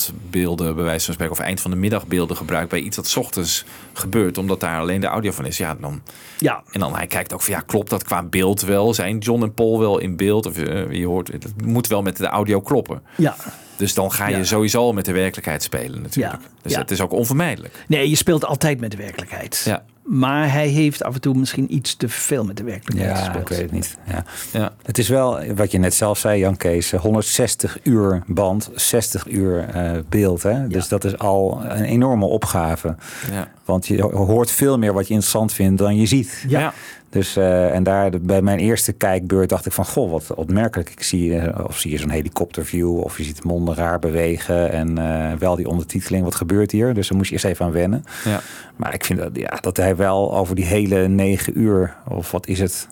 [0.00, 3.06] avondbeelden, bij wijze van spreken, of eind van de middag beelden gebruikt bij iets dat
[3.08, 5.56] 's ochtends gebeurt, omdat daar alleen de audio van is.
[5.56, 6.02] Ja, dan.
[6.38, 6.62] Ja.
[6.70, 8.94] En dan hij kijkt ook van ja, klopt dat qua beeld wel?
[8.94, 10.46] Zijn John en Paul wel in beeld?
[10.46, 13.02] Of eh, je hoort, het moet wel met de audio kloppen.
[13.16, 13.36] Ja.
[13.76, 14.44] Dus dan ga je Ja.
[14.44, 16.42] sowieso al met de werkelijkheid spelen natuurlijk.
[16.62, 16.78] Dus Ja.
[16.78, 17.84] het is ook onvermijdelijk.
[17.88, 19.62] Nee, je speelt altijd met de werkelijkheid.
[19.64, 19.84] Ja.
[20.12, 23.42] Maar hij heeft af en toe misschien iets te veel met de werkelijkheid Ja, gespeeld.
[23.42, 23.96] ik weet het niet.
[24.06, 24.24] Ja.
[24.52, 24.72] Ja.
[24.82, 29.28] Het is wel, wat je net zelf zei, Jan Kees, eh, 160 uur band, 60
[29.28, 30.42] uur eh, beeld.
[30.42, 30.66] Hè?
[30.68, 32.96] Dus dat is al een enorme opgave.
[33.32, 33.48] Ja.
[33.64, 36.44] Want je hoort veel meer wat je interessant vindt dan je ziet.
[36.48, 36.72] Ja.
[37.10, 40.90] Dus, eh, en daar bij mijn eerste kijkbeurt dacht ik van, goh, wat opmerkelijk.
[40.90, 44.72] Ik zie, eh, of zie je zo'n helikopterview, of je ziet de monden raar bewegen.
[44.72, 46.94] En eh, wel die ondertiteling, wat gebeurt hier?
[46.94, 48.04] Dus daar moest je eerst even aan wennen.
[48.24, 48.40] Ja.
[48.76, 52.46] Maar ik vind dat, ja, dat hij wel over die hele negen uur, of wat
[52.46, 52.88] is het?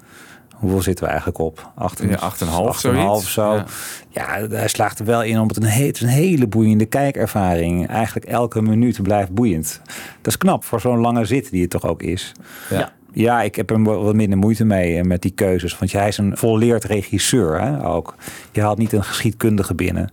[0.54, 1.70] Hoeveel zitten we eigenlijk op?
[1.74, 3.54] Acht, Ja, acht en een half, acht en half zo.
[3.54, 3.64] Ja.
[4.10, 4.46] Ja.
[4.48, 7.88] hij slaagt er wel in om het een, he- het is een hele boeiende kijkervaring.
[7.88, 9.80] Eigenlijk elke minuut blijft boeiend.
[10.20, 12.32] Dat is knap voor zo'n lange zit die het toch ook is.
[12.70, 12.78] Ja.
[12.78, 15.78] Ja, ik heb er wel wat minder moeite mee eh, met die keuzes.
[15.78, 18.14] Want hij is een volleerd regisseur hè, ook.
[18.52, 20.10] Je haalt niet een geschiedkundige binnen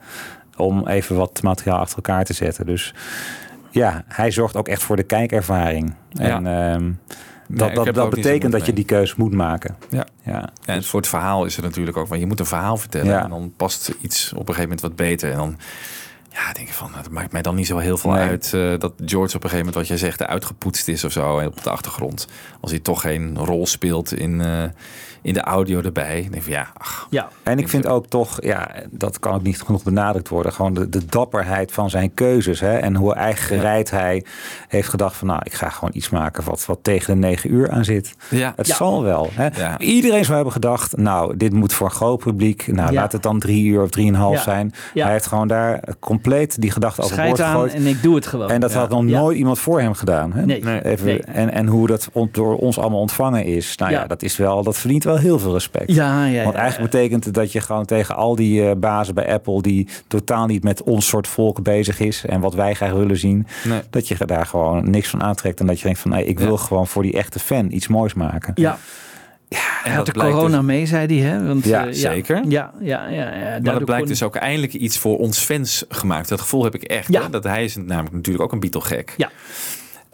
[0.57, 2.65] om even wat materiaal achter elkaar te zetten.
[2.65, 2.93] Dus
[3.69, 5.93] ja, hij zorgt ook echt voor de kijkervaring.
[6.13, 9.75] En ehm, ik dat, dat, er dat betekent dat je die keuze moet maken.
[9.89, 10.05] Ja.
[10.23, 10.49] Ja.
[10.65, 13.07] En voor het verhaal is het natuurlijk ook, want je moet een verhaal vertellen.
[13.07, 13.23] Ja.
[13.23, 15.31] En dan past iets op een gegeven moment wat beter.
[15.31, 15.57] En dan
[16.35, 18.27] ja, denk ik van, nou, dat maakt mij dan niet zo heel veel Nee.
[18.27, 21.39] uit eh, dat George op een gegeven moment, wat jij zegt, uitgepoetst is of zo
[21.39, 22.27] op de achtergrond.
[22.61, 24.63] Als hij toch geen rol speelt in, eh,
[25.25, 26.13] in de audio erbij.
[26.21, 27.27] Dan denk ik van ja, ach, Ja.
[27.43, 30.53] En ik vind ook toch, ja, dat kan ook niet genoeg benadrukt worden.
[30.53, 32.59] Gewoon de, de dapperheid van zijn keuzes.
[32.59, 32.77] Hè?
[32.77, 34.25] En hoe eigen gereid hij
[34.67, 37.69] heeft gedacht van, nou, ik ga gewoon iets maken wat, wat tegen de negen uur
[37.71, 38.15] aan zit.
[38.29, 38.53] Ja.
[38.55, 38.75] Het Ja.
[38.75, 39.29] zal wel.
[39.33, 39.47] Hè?
[39.61, 39.79] Ja.
[39.79, 42.67] Iedereen zou hebben gedacht, nou, dit moet voor een groot publiek.
[42.67, 42.99] Nou, Ja.
[42.99, 44.41] laat het dan drie uur of drieënhalf Ja.
[44.41, 44.71] zijn.
[44.93, 45.03] Ja.
[45.03, 47.73] Hij heeft gewoon daar compleet die gedachte overboord aan gegooid.
[47.73, 48.49] en ik doe het gewoon.
[48.49, 48.79] En dat Ja.
[48.79, 49.19] had nog Ja.
[49.19, 50.33] nooit iemand voor hem gedaan.
[50.33, 50.45] Hè?
[50.45, 50.83] Nee.
[50.83, 51.21] Even, Nee.
[51.21, 53.75] En, en hoe dat on- door ons allemaal ontvangen is.
[53.75, 54.07] Nou ja, Ja.
[54.07, 55.91] dat, is wel, dat verdient wel heel veel respect.
[55.91, 59.15] Ja, ja, Want ja, eigenlijk betekent het dat je gewoon tegen al die eh, bazen
[59.15, 59.61] bij Apple...
[59.61, 62.25] die totaal niet met ons soort volk bezig is...
[62.25, 63.47] en wat wij graag willen zien...
[63.63, 63.81] Nee.
[63.89, 65.59] dat je daar gewoon niks van aantrekt.
[65.59, 66.11] En dat je denkt van...
[66.11, 68.51] nee, ik wil gewoon voor die echte fan iets moois maken.
[68.55, 68.77] Ja.
[69.49, 71.31] en Hij had de corona dus- mee, zei hij.
[71.31, 71.45] Hè?
[71.47, 72.41] Want, Ja, eh, zeker.
[72.47, 73.35] Ja, ja, ja.
[73.35, 76.29] ja, Maar dat blijkt kon- dus ook eindelijk iets voor ons fans gemaakt.
[76.29, 77.11] Dat gevoel heb ik echt.
[77.13, 77.21] Ja.
[77.21, 77.29] Hè?
[77.29, 79.13] Dat hij is namelijk natuurlijk ook een Beatle-gek.
[79.17, 79.29] Ja.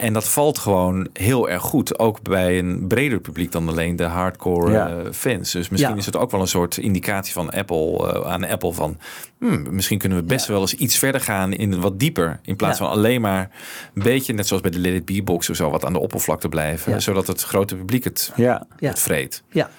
[0.02, 2.00] En dat valt gewoon heel erg goed.
[2.00, 4.88] Ook bij een breder publiek dan alleen de hardcore Ja.
[4.90, 5.52] eh, fans.
[5.52, 5.98] Dus misschien Ja.
[6.00, 8.98] is het ook wel een soort indicatie van Apple eh, aan Apple van...
[9.40, 12.40] hmm, misschien kunnen we best wel eens iets verder gaan in wat dieper.
[12.44, 13.50] In plaats van alleen maar
[13.94, 15.70] een beetje, net zoals bij de Let It Be box of zo...
[15.70, 17.02] wat aan de oppervlakte blijven.
[17.02, 18.32] Zodat het grote publiek het,
[18.80, 19.44] het vreet.
[19.52, 19.70] Ja.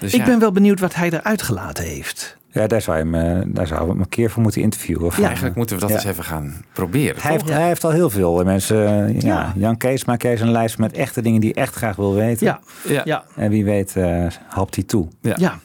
[0.00, 2.36] Dus ik ben wel benieuwd wat hij eruit gelaten heeft.
[2.58, 5.04] Ja, daar zou, je hem, eh, daar zou we hem een keer voor moeten interviewen.
[5.06, 5.96] Of, Eigenlijk moeten we dat Ja.
[5.96, 7.22] eens even gaan proberen.
[7.22, 9.06] Hij heeft, hij heeft al heel veel mensen.
[9.06, 9.52] eh, ja.
[9.56, 12.46] Jan Kees maakt eens een lijst met echte dingen die hij echt graag wil weten.
[12.46, 12.60] Ja.
[12.84, 13.00] Ja.
[13.04, 13.24] Ja.
[13.36, 15.08] En wie weet, eh hapt hij toe.
[15.20, 15.58] Ja.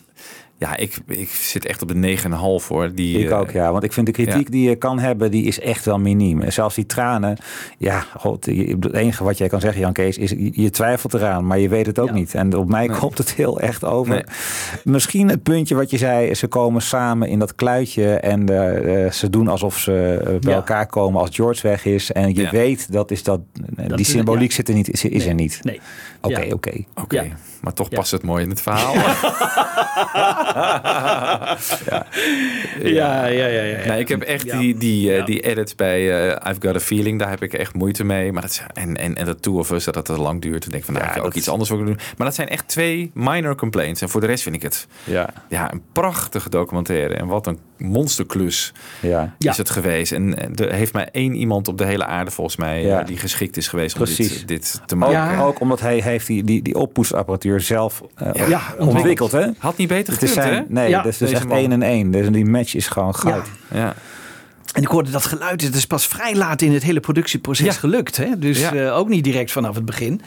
[0.58, 0.78] Ja.
[0.78, 2.18] Ik, ik zit echt op de
[2.62, 2.92] 9,5 hoor.
[2.96, 3.72] Die, Ik eh, ook, ja.
[3.72, 4.50] Want ik vind de kritiek ja.
[4.52, 6.42] die je kan hebben, die is echt wel miniem.
[6.42, 7.38] En zelfs die tranen,
[7.78, 11.48] ja, god, het enige wat jij kan zeggen, Jan Kees, is je- je twijfelt eraan,
[11.48, 12.36] maar je weet het ook niet.
[12.36, 14.14] En op mij komt het heel echt over.
[14.14, 14.24] Nee.
[14.84, 19.12] Misschien het puntje wat je zei, ze komen samen in dat kluitje en eh, eh,
[19.12, 20.58] ze doen alsof ze bij Ja.
[20.58, 22.12] elkaar komen als George weg is.
[22.12, 22.50] En je Ja.
[22.52, 23.40] weet, dat is dat,
[23.76, 24.56] die is- symboliek ja.
[24.56, 25.60] zit er niet, is, is er niet.
[25.64, 25.80] Nee.
[26.22, 26.84] Oké, oké.
[27.02, 27.32] Oké,
[27.64, 28.94] maar toch past het mooi in het verhaal.
[32.84, 33.48] Ja, ja, ja.
[33.48, 33.88] ja, ja.
[33.88, 34.58] Nee, ik heb echt Ja.
[34.60, 35.26] die, die, eh, Ja.
[35.26, 38.32] die edits bij eh, I've Got a Feeling, daar heb ik echt moeite mee.
[38.32, 40.62] Maar dat, is- en, en, en dat Two of Us, dat het te lang duurt.
[40.62, 41.98] Dan denk ik van, nou, Ja, ik ook dat iets anders willen doen.
[42.18, 44.02] Maar dat zijn echt twee minor complaints.
[44.02, 45.30] En voor de rest vind ik het Ja.
[45.50, 47.14] ja, een prachtige documentaire.
[47.14, 49.36] En wat een monsterklus Ja.
[49.40, 50.12] is het geweest.
[50.12, 53.04] En eh, er heeft maar één iemand op de hele aarde volgens mij Ja.
[53.04, 55.44] die geschikt is geweest om dit, dit te maken.
[55.44, 59.32] ook omdat hij heeft die, die, die oppoetsapparatuur zelf eh, Ja, ontwikkeld.
[59.32, 59.48] Hè?
[59.58, 60.62] Had niet beter gekund, zijn, hè?
[60.68, 62.12] nee, Ja, dat is dus echt één en één.
[62.12, 63.46] Dus die match is gewoon goud.
[63.74, 63.94] Ja.
[64.74, 67.72] En ik hoorde dat geluid, het is pas vrij laat in het hele productieproces Ja.
[67.72, 68.18] gelukt.
[68.18, 68.28] Hè?
[68.38, 68.74] Dus Ja.
[68.74, 70.22] eh, ook niet direct vanaf het begin.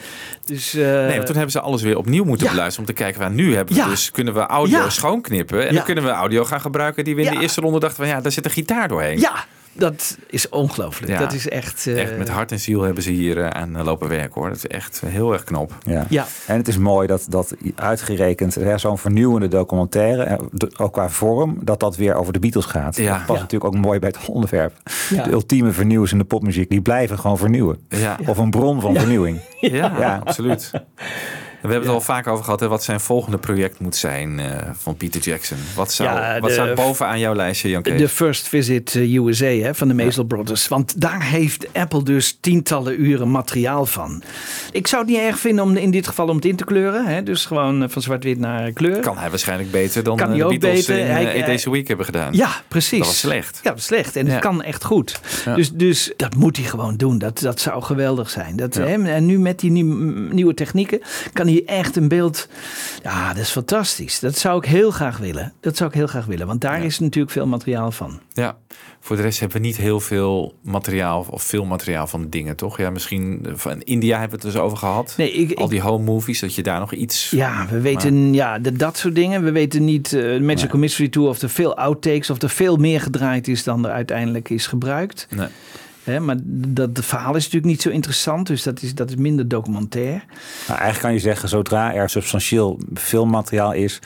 [0.45, 2.51] Dus, eh, Nee, want toen hebben ze alles weer opnieuw moeten Ja.
[2.51, 3.87] beluisteren om te kijken waar nu hebben we Ja.
[3.87, 4.89] dus kunnen we audio Ja.
[4.89, 5.71] schoonknippen en Ja.
[5.73, 7.33] dan kunnen we audio gaan gebruiken die we in Ja.
[7.33, 9.19] de eerste ronde dachten van ja, daar zit een gitaar doorheen.
[9.19, 9.45] Ja,
[9.77, 11.11] dat is ongelooflijk.
[11.11, 11.19] Ja.
[11.19, 11.87] Dat is echt...
[11.87, 14.47] eh, Echt met hart en ziel hebben ze hier eh, aan eh, lopen werken hoor.
[14.49, 15.77] Dat is echt heel erg knap.
[15.85, 16.05] Ja.
[16.09, 16.25] Ja.
[16.47, 20.39] En het is mooi dat, dat uitgerekend zo'n vernieuwende documentaire,
[20.77, 22.95] ook qua vorm, dat dat weer over de Beatles gaat.
[22.95, 23.03] Ja.
[23.09, 23.41] Dat past Ja.
[23.43, 24.73] natuurlijk ook mooi bij het onderwerp.
[25.09, 25.23] Ja.
[25.23, 27.79] De ultieme vernieuwers in de popmuziek, die blijven gewoon vernieuwen.
[27.89, 29.39] Ja, Of een bron van vernieuwing.
[29.59, 29.69] ja,
[29.99, 30.21] Ja.
[30.25, 30.71] absoluut.
[31.67, 34.69] We hebben het al vaak over gehad, hè, wat zijn volgende project moet zijn eh,
[34.77, 35.57] van Peter Jackson.
[35.75, 37.99] Wat zou, wat de- bovenaan jouw lijstje, Jan Kees?
[37.99, 40.67] De First Visit eh, USA hè, van de Maisel Brothers.
[40.67, 44.21] Want daar heeft Apple dus tientallen uren materiaal van.
[44.71, 47.05] Ik zou het niet erg vinden om in dit geval om het in te kleuren.
[47.05, 47.23] Hè?
[47.23, 48.99] Dus gewoon eh, van zwart-wit naar kleur.
[48.99, 50.97] Kan hij waarschijnlijk beter dan Kan de Beatles beter.
[50.99, 52.33] in Hij- a Week hebben gedaan.
[52.33, 52.97] Ja, precies.
[52.97, 53.59] Dat was slecht.
[53.63, 54.15] Ja, was slecht.
[54.15, 54.31] En Ja.
[54.31, 55.19] het kan echt goed.
[55.45, 55.55] Ja.
[55.55, 57.17] Dus, dus dat moet hij gewoon doen.
[57.17, 58.55] Dat, dat zou geweldig zijn.
[58.55, 58.81] Dat, Ja.
[58.81, 61.01] hè, en nu met die nieuw- nieuwe technieken
[61.33, 62.47] kan hij echt een beeld...
[63.03, 64.19] Ja, dat is fantastisch.
[64.19, 65.53] Dat zou ik heel graag willen.
[65.59, 66.47] Dat zou ik heel graag willen.
[66.47, 68.19] Want daar is natuurlijk veel materiaal van.
[68.33, 68.57] Ja,
[68.99, 72.77] voor de rest hebben we niet heel veel materiaal of veel materiaal van dingen, toch?
[72.77, 75.13] Ja, misschien eh, van India hebben we het dus over gehad.
[75.17, 77.29] Nee, ik- Al die home movies, dat je daar nog iets.
[77.29, 79.43] Ja, we weten ja, de, dat soort dingen.
[79.43, 83.01] We weten niet, eh Magical Mystery Tour, of er veel outtakes, of er veel meer
[83.01, 85.27] gedraaid is dan er uiteindelijk is gebruikt.
[85.35, 85.47] Nee.
[86.07, 86.35] Hè, maar
[86.67, 90.23] dat verhaal is natuurlijk niet zo interessant, dus dat is, dat is minder documentair.
[90.67, 93.99] Nou, eigenlijk kan je zeggen, zodra er substantieel filmmateriaal is,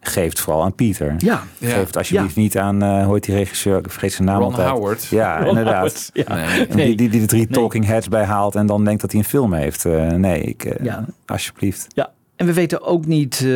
[0.00, 1.14] geef het vooral aan Pieter.
[1.18, 1.42] Ja.
[1.58, 1.68] Ja.
[1.68, 4.50] Geef het alsjeblieft niet aan, eh hoe heet die regisseur, ik vergeet zijn naam Ron
[4.50, 4.68] altijd.
[4.68, 5.06] Howard.
[5.06, 5.74] Ja, Ron inderdaad.
[5.74, 6.34] Howard, ja.
[6.74, 6.86] Nee.
[6.86, 9.52] Die, die, die de drie talking heads bijhaalt en dan denkt dat hij een film
[9.52, 9.84] heeft.
[9.84, 11.04] Eh, nee, ik, eh, Ja.
[11.26, 11.86] alsjeblieft.
[11.88, 12.10] Ja.
[12.38, 13.46] En we weten ook niet eh,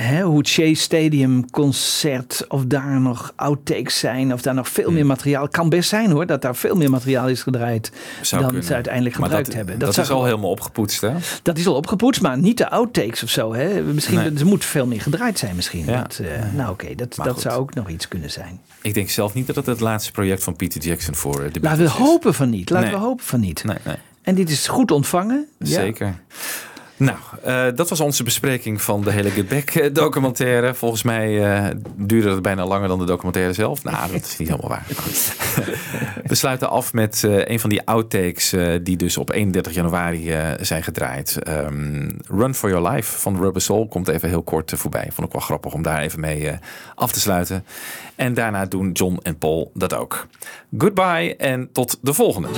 [0.00, 4.90] hè, hoe het Shea Stadium concert, of daar nog outtakes zijn, of daar nog veel
[4.90, 5.48] meer materiaal.
[5.48, 8.66] Kan best zijn hoor, dat daar veel meer materiaal is gedraaid Zou dan kunnen.
[8.68, 9.78] ze uiteindelijk Maar gebruikt dat, hebben.
[9.78, 11.10] Dat, is al helemaal opgepoetst, hè?
[11.42, 13.54] Dat is al opgepoetst, maar niet de outtakes of zo.
[13.54, 13.82] Hè?
[13.82, 14.32] Misschien, Nee.
[14.38, 15.84] Er moet veel meer gedraaid zijn misschien.
[15.84, 16.02] Ja.
[16.02, 17.42] Dat, eh, nou oké, dat, Maar dat goed.
[17.44, 18.60] zou ook nog iets kunnen zijn.
[18.82, 21.42] Ik denk zelf niet dat het het laatste project van Peter Jackson voor eh, de
[21.42, 21.98] Laten we Beatles is.
[21.98, 22.70] hopen van niet.
[22.70, 22.98] Laten Nee.
[22.98, 23.64] we hopen van niet.
[23.64, 23.96] Nee, nee.
[24.22, 25.46] En dit is goed ontvangen.
[25.58, 25.92] Ja.
[27.00, 30.74] Nou, eh, dat was onze bespreking van de hele Get Back eh, documentaire.
[30.74, 33.84] Volgens mij eh, duurde het bijna langer dan de documentaire zelf.
[33.84, 34.86] Nou, dat is niet helemaal waar.
[36.30, 41.42] We sluiten af met een van die outtakes die dus op 31 januari zijn gedraaid.
[41.42, 45.08] Ehm, Run for Your Life van Rubber Soul komt even heel kort voorbij.
[45.12, 46.50] Vond ik wel grappig om daar even mee
[46.94, 47.64] af te sluiten.
[48.20, 50.26] En daarna doen John en Paul dat ook.
[50.78, 52.48] Goodbye en tot de volgende.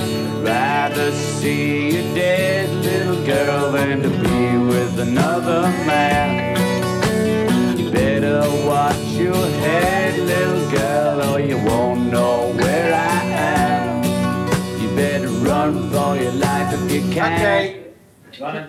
[0.43, 6.35] Rather see a dead little girl than to be with another man.
[7.77, 14.03] You better watch your head, little girl, or you won't know where I am.
[14.81, 17.33] You better run for your life if you can.
[17.33, 17.75] Okay.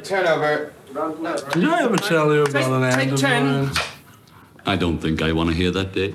[0.03, 0.73] Turn over.
[1.53, 3.85] Did I ever tell you about an Take- take?
[4.67, 6.15] I don't think I want to hear that.